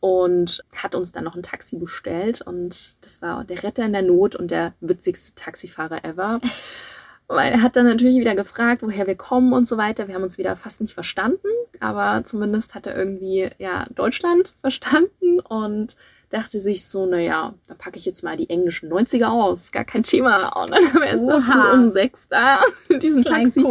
[0.00, 4.02] und hat uns dann noch ein Taxi bestellt und das war der Retter in der
[4.02, 6.40] Not und der witzigste Taxifahrer ever.
[7.30, 10.08] Weil er hat dann natürlich wieder gefragt, woher wir kommen und so weiter.
[10.08, 15.38] Wir haben uns wieder fast nicht verstanden, aber zumindest hat er irgendwie ja Deutschland verstanden
[15.40, 15.96] und
[16.30, 20.02] dachte sich so, naja, da packe ich jetzt mal die englischen 90er aus, gar kein
[20.02, 20.48] Thema.
[20.62, 23.64] Und dann haben wir erstmal früh um sechs da in diesem Taxi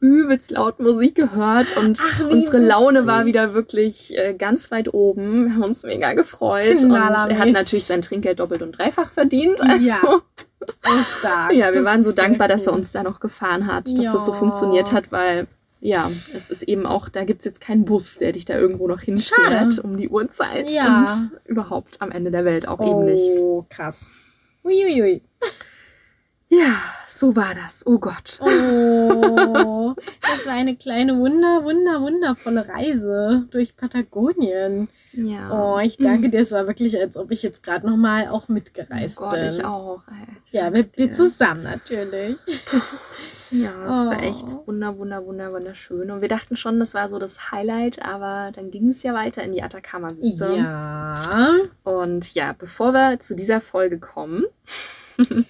[0.00, 5.46] übelst laut Musik gehört und Ach, unsere Laune war wieder wirklich äh, ganz weit oben.
[5.46, 9.60] Wir haben uns mega gefreut und er hat natürlich sein Trinkgeld doppelt und dreifach verdient.
[9.60, 10.00] Also, ja.
[10.04, 11.52] Oh, stark.
[11.58, 12.52] Ja, wir das waren so dankbar, cool.
[12.52, 14.12] dass er uns da noch gefahren hat, dass ja.
[14.12, 15.46] das so funktioniert hat, weil
[15.80, 18.88] ja, es ist eben auch, da gibt es jetzt keinen Bus, der dich da irgendwo
[18.88, 20.70] noch hinfährt um die Uhrzeit.
[20.70, 21.00] Ja.
[21.04, 23.24] Und überhaupt am Ende der Welt auch oh, eben nicht.
[23.38, 24.06] Oh, krass.
[24.64, 25.22] Uiuiui.
[26.50, 26.76] Ja,
[27.06, 27.86] so war das.
[27.86, 28.40] Oh Gott.
[28.40, 34.88] Oh, das war eine kleine, wunder, wunder, wundervolle Reise durch Patagonien.
[35.12, 35.50] Ja.
[35.52, 36.40] Oh, ich danke dir.
[36.40, 39.48] Es war wirklich, als ob ich jetzt gerade nochmal auch mitgereist oh Gott, bin.
[39.48, 40.02] ich auch.
[40.10, 42.38] Ey, ja, mit dir zusammen natürlich.
[43.50, 44.10] Ja, es oh.
[44.10, 44.66] war echt oh.
[44.66, 46.10] wunder, wunder, wunder, wunderschön.
[46.10, 49.42] Und wir dachten schon, das war so das Highlight, aber dann ging es ja weiter
[49.42, 50.54] in die Atacama-Wüste.
[50.56, 51.52] Ja.
[51.84, 54.44] Und ja, bevor wir zu dieser Folge kommen,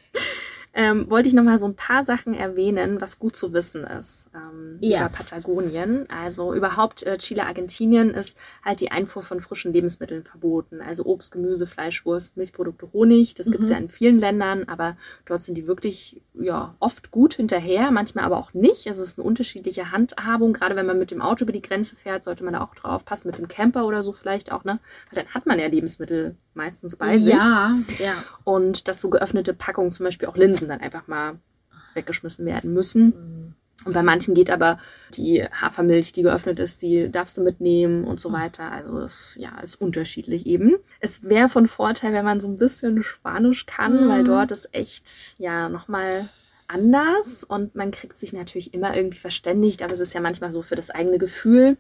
[0.79, 4.31] ähm, wollte ich noch mal so ein paar Sachen erwähnen, was gut zu wissen ist
[4.33, 5.01] ähm, ja.
[5.01, 6.09] über Patagonien.
[6.09, 10.81] Also überhaupt äh, Chile, Argentinien ist halt die Einfuhr von frischen Lebensmitteln verboten.
[10.81, 13.35] Also Obst, Gemüse, Fleisch, Wurst, Milchprodukte, Honig.
[13.35, 13.53] Das mhm.
[13.53, 14.97] gibt es ja in vielen Ländern, aber
[15.27, 18.87] dort sind die wirklich ja, oft gut hinterher, manchmal aber auch nicht.
[18.87, 20.53] Es ist eine unterschiedliche Handhabung.
[20.53, 23.05] Gerade wenn man mit dem Auto über die Grenze fährt, sollte man da auch drauf
[23.05, 24.65] passen, mit dem Camper oder so vielleicht auch.
[24.65, 24.79] Ne?
[25.11, 27.35] Weil dann hat man ja Lebensmittel meistens bei sich.
[27.35, 28.15] Ja, ja.
[28.45, 31.39] Und dass so geöffnete Packungen, zum Beispiel auch Linsen, dann einfach mal
[31.95, 33.07] weggeschmissen werden müssen.
[33.07, 33.48] Mhm.
[33.85, 34.79] Und bei manchen geht aber
[35.15, 38.71] die Hafermilch, die geöffnet ist, die darfst du mitnehmen und so weiter.
[38.71, 40.77] Also das ja, ist unterschiedlich eben.
[41.01, 44.09] Es wäre von Vorteil, wenn man so ein bisschen Spanisch kann, mhm.
[44.09, 46.29] weil dort ist echt ja nochmal
[46.67, 50.61] anders und man kriegt sich natürlich immer irgendwie verständigt, aber es ist ja manchmal so
[50.61, 51.79] für das eigene Gefühl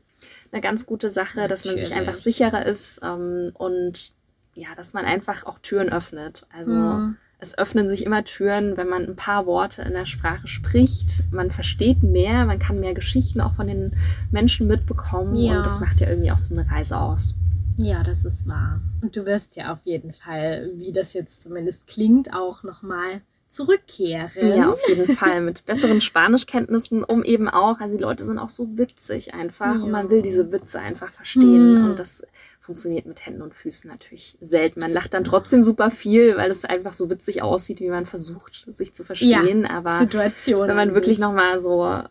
[0.50, 4.12] eine ganz gute Sache, dass man sich einfach sicherer ist ähm, und
[4.54, 6.46] ja, dass man einfach auch Türen öffnet.
[6.52, 7.16] Also mhm.
[7.40, 11.22] Es öffnen sich immer Türen, wenn man ein paar Worte in der Sprache spricht.
[11.30, 13.92] Man versteht mehr, man kann mehr Geschichten auch von den
[14.30, 15.58] Menschen mitbekommen ja.
[15.58, 17.34] und das macht ja irgendwie auch so eine Reise aus.
[17.76, 18.80] Ja, das ist wahr.
[19.02, 24.56] Und du wirst ja auf jeden Fall, wie das jetzt zumindest klingt, auch nochmal zurückkehren.
[24.56, 28.48] Ja, auf jeden Fall mit besseren Spanischkenntnissen, um eben auch, also die Leute sind auch
[28.48, 29.82] so witzig einfach ja.
[29.82, 31.84] und man will diese Witze einfach verstehen hm.
[31.86, 32.24] und das
[32.60, 34.80] funktioniert mit Händen und Füßen natürlich selten.
[34.80, 38.66] Man lacht dann trotzdem super viel, weil es einfach so witzig aussieht, wie man versucht,
[38.68, 39.62] sich zu verstehen.
[39.62, 42.02] Ja, Aber Situation wenn man wirklich nochmal so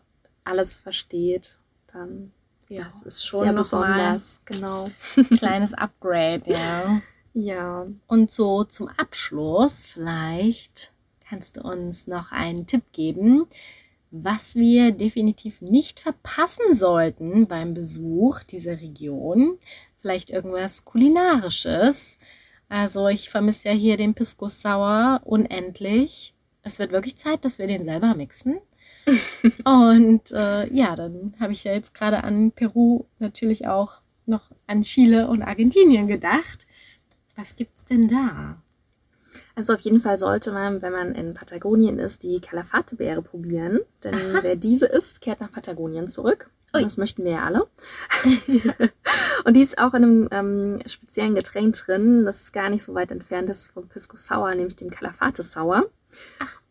[0.44, 1.58] alles versteht,
[1.92, 2.32] dann
[2.68, 4.42] ja, das ist schon sehr besonders.
[4.44, 4.90] Genau.
[5.36, 7.00] Kleines Upgrade, ja.
[7.34, 7.86] Ja.
[8.08, 10.92] Und so zum Abschluss vielleicht
[11.28, 13.46] kannst du uns noch einen Tipp geben,
[14.10, 19.58] was wir definitiv nicht verpassen sollten beim Besuch dieser Region,
[19.96, 22.18] vielleicht irgendwas Kulinarisches.
[22.68, 26.34] Also ich vermisse ja hier den Pisco Sauer unendlich.
[26.62, 28.58] Es wird wirklich Zeit, dass wir den selber mixen.
[29.64, 34.82] und äh, ja, dann habe ich ja jetzt gerade an Peru natürlich auch noch an
[34.82, 36.66] Chile und Argentinien gedacht.
[37.36, 38.62] Was gibt's denn da?
[39.58, 43.80] Also auf jeden Fall sollte man, wenn man in Patagonien ist, die Calafate-Beere probieren.
[44.04, 44.38] Denn Aha.
[44.42, 46.48] wer diese isst, kehrt nach Patagonien zurück.
[46.76, 46.80] Ui.
[46.80, 47.66] Das möchten wir ja alle.
[49.44, 53.10] und die ist auch in einem ähm, speziellen Getränk drin, das gar nicht so weit
[53.10, 55.90] entfernt ist vom Pisco Sour, nämlich dem Calafate Sour.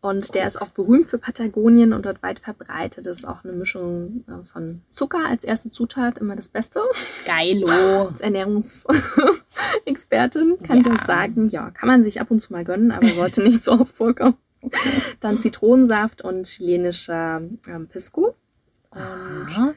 [0.08, 3.04] Und der ist auch berühmt für Patagonien und dort weit verbreitet.
[3.06, 6.80] Das ist auch eine Mischung äh, von Zucker als erste Zutat, immer das Beste.
[7.26, 7.68] Geilo.
[8.08, 10.86] Als Ernährungsexpertin kann ja.
[10.86, 13.62] ich euch sagen, ja, kann man sich ab und zu mal gönnen, aber sollte nicht
[13.62, 14.38] so oft vorkommen.
[15.20, 18.34] Dann Zitronensaft und chilenischer ähm, Pisco.
[18.90, 19.74] Und Aha.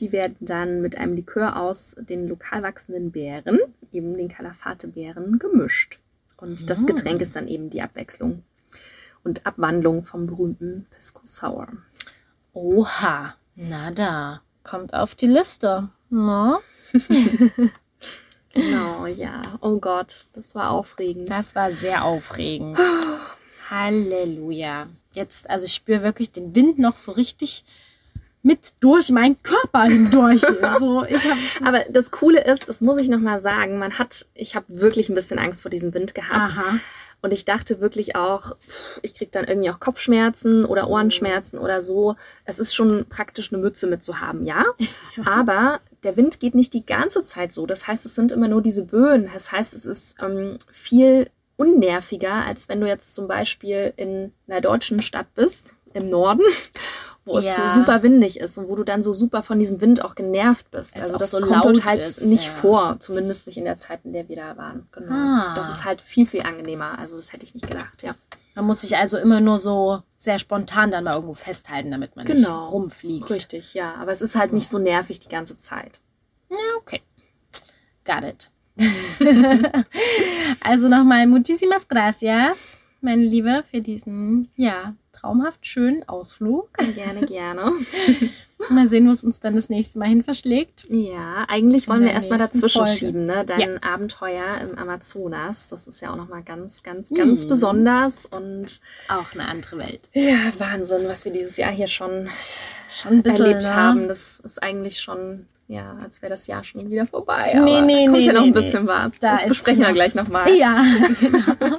[0.00, 3.60] Die werden dann mit einem Likör aus den lokal wachsenden Beeren,
[3.92, 6.00] eben den Calafate-Beeren, gemischt.
[6.38, 8.44] Und das Getränk ist dann eben die Abwechslung
[9.24, 11.68] und Abwandlung vom berühmten Pisco Sour.
[12.52, 15.88] Oha, na da, kommt auf die Liste.
[16.10, 16.60] No?
[18.52, 19.42] genau, ja.
[19.60, 21.28] Oh Gott, das war aufregend.
[21.28, 22.78] Das war sehr aufregend.
[23.70, 24.86] Halleluja.
[25.12, 27.64] Jetzt, also ich spüre wirklich den Wind noch so richtig
[28.42, 30.42] mit durch meinen Körper hindurch.
[30.62, 31.22] Also ich
[31.64, 35.14] Aber das Coole ist, das muss ich nochmal sagen, man hat, ich habe wirklich ein
[35.14, 36.56] bisschen Angst vor diesem Wind gehabt.
[36.56, 36.78] Aha.
[37.24, 38.54] Und ich dachte wirklich auch,
[39.00, 42.16] ich kriege dann irgendwie auch Kopfschmerzen oder Ohrenschmerzen oder so.
[42.44, 44.66] Es ist schon praktisch, eine Mütze mitzuhaben, ja.
[45.24, 47.64] Aber der Wind geht nicht die ganze Zeit so.
[47.64, 49.30] Das heißt, es sind immer nur diese Böen.
[49.32, 54.60] Das heißt, es ist ähm, viel unnerviger, als wenn du jetzt zum Beispiel in einer
[54.60, 56.42] deutschen Stadt bist, im Norden,
[57.24, 57.66] wo es Ja.
[57.66, 60.70] so super windig ist und wo du dann so super von diesem Wind auch genervt
[60.70, 60.96] bist.
[60.96, 62.52] Es also das so kommt dort halt ist, nicht ja.
[62.52, 64.86] vor, zumindest nicht in der Zeit, in der wir da waren.
[64.92, 65.12] Genau.
[65.12, 65.54] Ah.
[65.54, 66.98] Das ist halt viel, viel angenehmer.
[66.98, 68.14] Also das hätte ich nicht gedacht, ja.
[68.54, 72.24] Man muss sich also immer nur so sehr spontan dann mal irgendwo festhalten, damit man
[72.24, 72.64] Genau.
[72.64, 73.30] nicht rumfliegt.
[73.30, 73.94] Richtig, ja.
[73.96, 76.00] Aber es ist halt nicht so nervig die ganze Zeit.
[76.50, 77.02] Ja, okay.
[78.04, 78.50] Got it.
[80.60, 84.94] also nochmal muchísimas gracias, meine Liebe, für diesen, ja,
[85.24, 86.68] traumhaft schönen Ausflug.
[86.94, 87.72] Gerne, gerne.
[88.70, 90.84] Mal sehen, wo es uns dann das nächste Mal hin verschlägt.
[90.88, 92.90] Ja, eigentlich wollen wir erstmal dazwischen Folge.
[92.92, 93.44] schieben, ne?
[93.44, 93.82] Dein Ja.
[93.82, 95.68] Abenteuer im Amazonas.
[95.68, 97.48] Das ist ja auch nochmal ganz, ganz, ganz Mhm.
[97.48, 98.26] besonders.
[98.26, 100.08] Und Auch eine andere Welt.
[100.12, 102.28] ja, Wahnsinn, was wir dieses Jahr hier schon
[102.88, 103.74] Schon ein bisschen, erlebt ne?
[103.74, 104.08] haben.
[104.08, 107.52] Das ist eigentlich schon, ja, als wäre das Jahr schon wieder vorbei.
[107.54, 108.60] Nee, Aber nee, da kommt nee, ja noch nee, ein nee.
[108.60, 109.20] bisschen was.
[109.20, 110.54] Da das besprechen wir gleich nochmal.
[110.54, 110.82] Ja,
[111.20, 111.76] genau.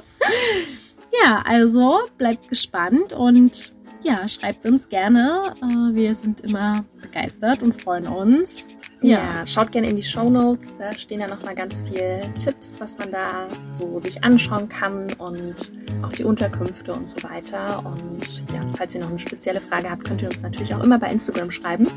[1.22, 5.42] ja, also bleibt gespannt und ja, schreibt uns gerne.
[5.62, 8.66] Äh, Wir sind immer begeistert und freuen uns.
[9.02, 10.74] Ja, schaut gerne in die Show Notes.
[10.78, 15.12] Da stehen ja noch mal ganz viele Tipps, was man da so sich anschauen kann
[15.18, 17.84] und auch die Unterkünfte und so weiter.
[17.84, 20.98] Und ja, falls ihr noch eine spezielle Frage habt, könnt ihr uns natürlich auch immer
[20.98, 21.88] bei Instagram schreiben.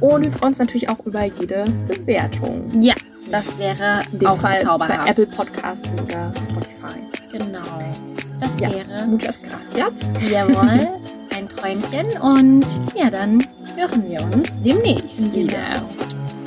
[0.00, 2.70] Und wir freuen uns natürlich auch über jede Bewertung.
[2.80, 2.94] Ja,
[3.30, 5.04] das wäre In dem auch Fall zauberhaft.
[5.04, 7.00] bei Apple Podcast oder Spotify.
[7.32, 8.29] Genau.
[8.40, 10.08] Das Ja, wäre, muchas gracias.
[10.30, 10.88] jawohl,
[11.36, 12.06] ein Träumchen.
[12.20, 12.64] Und
[12.94, 13.44] ja, dann
[13.76, 15.34] hören wir uns demnächst Genau.
[15.34, 15.82] wieder.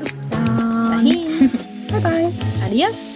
[0.03, 0.91] Bis dann.
[0.91, 1.51] Dahin.
[1.91, 2.31] Bye bye.
[2.65, 3.12] Adios.